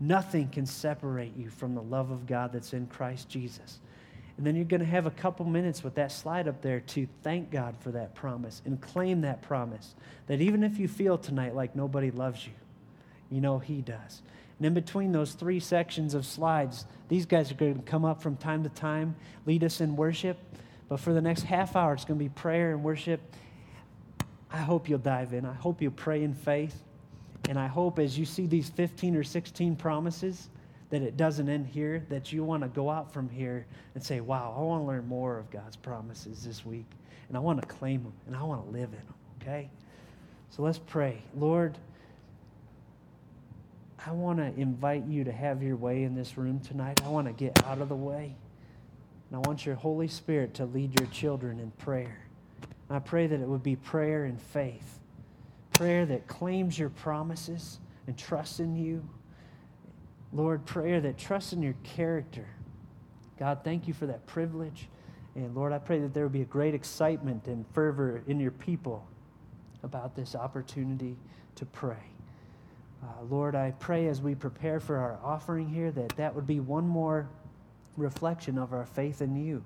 Nothing 0.00 0.48
can 0.48 0.66
separate 0.66 1.36
you 1.36 1.48
from 1.48 1.74
the 1.74 1.82
love 1.82 2.10
of 2.10 2.26
God 2.26 2.52
that's 2.52 2.72
in 2.72 2.86
Christ 2.86 3.28
Jesus. 3.28 3.78
And 4.36 4.46
then 4.46 4.56
you're 4.56 4.64
going 4.64 4.80
to 4.80 4.86
have 4.86 5.06
a 5.06 5.12
couple 5.12 5.46
minutes 5.46 5.84
with 5.84 5.94
that 5.94 6.10
slide 6.10 6.48
up 6.48 6.60
there 6.62 6.80
to 6.80 7.06
thank 7.22 7.50
God 7.50 7.76
for 7.80 7.92
that 7.92 8.14
promise 8.14 8.62
and 8.64 8.80
claim 8.80 9.20
that 9.20 9.42
promise. 9.42 9.94
That 10.26 10.40
even 10.40 10.64
if 10.64 10.78
you 10.78 10.88
feel 10.88 11.18
tonight 11.18 11.54
like 11.54 11.76
nobody 11.76 12.10
loves 12.10 12.44
you, 12.46 12.52
you 13.30 13.40
know 13.40 13.58
He 13.58 13.80
does. 13.80 14.22
And 14.58 14.66
in 14.66 14.74
between 14.74 15.12
those 15.12 15.32
three 15.32 15.60
sections 15.60 16.14
of 16.14 16.26
slides, 16.26 16.86
these 17.08 17.26
guys 17.26 17.50
are 17.50 17.54
going 17.54 17.76
to 17.76 17.82
come 17.82 18.04
up 18.04 18.22
from 18.22 18.36
time 18.36 18.62
to 18.62 18.68
time, 18.70 19.14
lead 19.46 19.64
us 19.64 19.80
in 19.80 19.96
worship. 19.96 20.38
But 20.88 21.00
for 21.00 21.12
the 21.12 21.20
next 21.20 21.42
half 21.42 21.76
hour, 21.76 21.94
it's 21.94 22.04
going 22.04 22.18
to 22.18 22.24
be 22.24 22.28
prayer 22.28 22.72
and 22.72 22.82
worship. 22.82 23.20
I 24.50 24.58
hope 24.58 24.88
you'll 24.88 24.98
dive 24.98 25.32
in. 25.32 25.46
I 25.46 25.54
hope 25.54 25.80
you'll 25.80 25.92
pray 25.92 26.22
in 26.22 26.34
faith. 26.34 26.82
And 27.48 27.58
I 27.58 27.66
hope 27.66 27.98
as 27.98 28.18
you 28.18 28.24
see 28.24 28.46
these 28.46 28.68
15 28.70 29.16
or 29.16 29.24
16 29.24 29.76
promises, 29.76 30.48
that 30.90 31.00
it 31.00 31.16
doesn't 31.16 31.48
end 31.48 31.66
here, 31.66 32.04
that 32.10 32.32
you 32.32 32.44
want 32.44 32.62
to 32.62 32.68
go 32.68 32.90
out 32.90 33.10
from 33.10 33.28
here 33.28 33.66
and 33.94 34.04
say, 34.04 34.20
wow, 34.20 34.54
I 34.56 34.60
want 34.60 34.82
to 34.82 34.86
learn 34.86 35.08
more 35.08 35.38
of 35.38 35.50
God's 35.50 35.74
promises 35.74 36.44
this 36.44 36.66
week. 36.66 36.84
And 37.28 37.36
I 37.36 37.40
want 37.40 37.62
to 37.62 37.66
claim 37.66 38.02
them 38.02 38.12
and 38.26 38.36
I 38.36 38.42
want 38.42 38.62
to 38.66 38.70
live 38.70 38.90
in 38.90 38.98
them, 38.98 39.14
okay? 39.40 39.70
So 40.50 40.62
let's 40.62 40.78
pray. 40.78 41.22
Lord, 41.34 41.78
I 44.04 44.10
want 44.12 44.38
to 44.38 44.52
invite 44.60 45.06
you 45.06 45.24
to 45.24 45.32
have 45.32 45.62
your 45.62 45.76
way 45.76 46.02
in 46.02 46.14
this 46.14 46.36
room 46.36 46.60
tonight. 46.60 47.00
I 47.02 47.08
want 47.08 47.26
to 47.26 47.32
get 47.32 47.64
out 47.64 47.80
of 47.80 47.88
the 47.88 47.96
way. 47.96 48.36
And 49.32 49.42
I 49.42 49.48
want 49.48 49.64
your 49.64 49.76
Holy 49.76 50.08
Spirit 50.08 50.52
to 50.54 50.66
lead 50.66 51.00
your 51.00 51.08
children 51.08 51.58
in 51.58 51.70
prayer. 51.70 52.18
And 52.90 52.96
I 52.96 52.98
pray 52.98 53.26
that 53.26 53.40
it 53.40 53.48
would 53.48 53.62
be 53.62 53.76
prayer 53.76 54.24
and 54.26 54.38
faith, 54.38 55.00
prayer 55.72 56.04
that 56.04 56.26
claims 56.26 56.78
your 56.78 56.90
promises 56.90 57.78
and 58.06 58.18
trusts 58.18 58.60
in 58.60 58.76
you. 58.76 59.08
Lord, 60.34 60.66
prayer 60.66 61.00
that 61.00 61.16
trusts 61.16 61.54
in 61.54 61.62
your 61.62 61.76
character. 61.82 62.46
God, 63.38 63.60
thank 63.64 63.88
you 63.88 63.94
for 63.94 64.04
that 64.04 64.26
privilege. 64.26 64.90
And 65.34 65.54
Lord, 65.54 65.72
I 65.72 65.78
pray 65.78 65.98
that 66.00 66.12
there 66.12 66.24
would 66.24 66.32
be 66.32 66.42
a 66.42 66.44
great 66.44 66.74
excitement 66.74 67.46
and 67.46 67.64
fervor 67.72 68.22
in 68.26 68.38
your 68.38 68.50
people 68.50 69.08
about 69.82 70.14
this 70.14 70.34
opportunity 70.34 71.16
to 71.54 71.64
pray. 71.64 72.04
Uh, 73.02 73.22
Lord, 73.30 73.54
I 73.54 73.70
pray 73.78 74.08
as 74.08 74.20
we 74.20 74.34
prepare 74.34 74.78
for 74.78 74.98
our 74.98 75.18
offering 75.24 75.70
here 75.70 75.90
that 75.90 76.10
that 76.18 76.34
would 76.34 76.46
be 76.46 76.60
one 76.60 76.86
more 76.86 77.30
reflection 77.96 78.58
of 78.58 78.72
our 78.72 78.86
faith 78.86 79.22
in 79.22 79.36
you. 79.36 79.64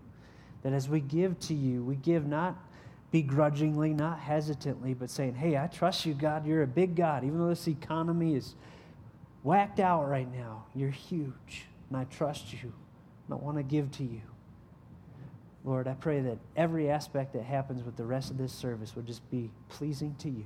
That 0.63 0.73
as 0.73 0.89
we 0.89 1.01
give 1.01 1.39
to 1.41 1.55
you, 1.55 1.83
we 1.85 1.97
give 1.97 2.27
not 2.27 2.57
begrudgingly, 3.11 3.93
not 3.93 4.19
hesitantly, 4.19 4.95
but 4.95 5.11
saying, 5.11 5.35
Hey, 5.35 5.57
I 5.57 5.69
trust 5.69 6.07
you, 6.07 6.15
God. 6.15 6.47
You're 6.47 6.63
a 6.63 6.67
big 6.67 6.97
God. 6.97 7.25
Even 7.25 7.39
though 7.39 7.49
this 7.49 7.69
economy 7.69 8.35
is 8.35 8.55
whacked 9.43 9.81
out 9.81 10.09
right 10.09 10.31
now, 10.33 10.65
you're 10.75 10.91
huge. 10.91 11.67
And 11.89 11.99
I 11.99 12.05
trust 12.05 12.53
you. 12.53 12.73
And 13.29 13.33
I 13.33 13.35
want 13.37 13.57
to 13.59 13.63
give 13.63 13.91
to 13.93 14.05
you. 14.05 14.23
Lord, 15.65 15.89
I 15.89 15.95
pray 15.95 16.21
that 16.21 16.39
every 16.57 16.91
aspect 16.91 17.33
that 17.33 17.43
happens 17.43 17.83
with 17.83 17.97
the 17.97 18.05
rest 18.05 18.31
of 18.31 18.39
this 18.39 18.53
service 18.53 18.95
would 18.95 19.07
just 19.07 19.29
be 19.31 19.51
pleasing 19.69 20.15
to 20.21 20.31
you. 20.31 20.45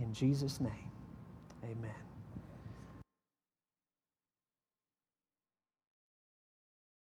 In 0.00 0.14
Jesus' 0.14 0.60
name, 0.60 0.90
amen. 1.62 2.07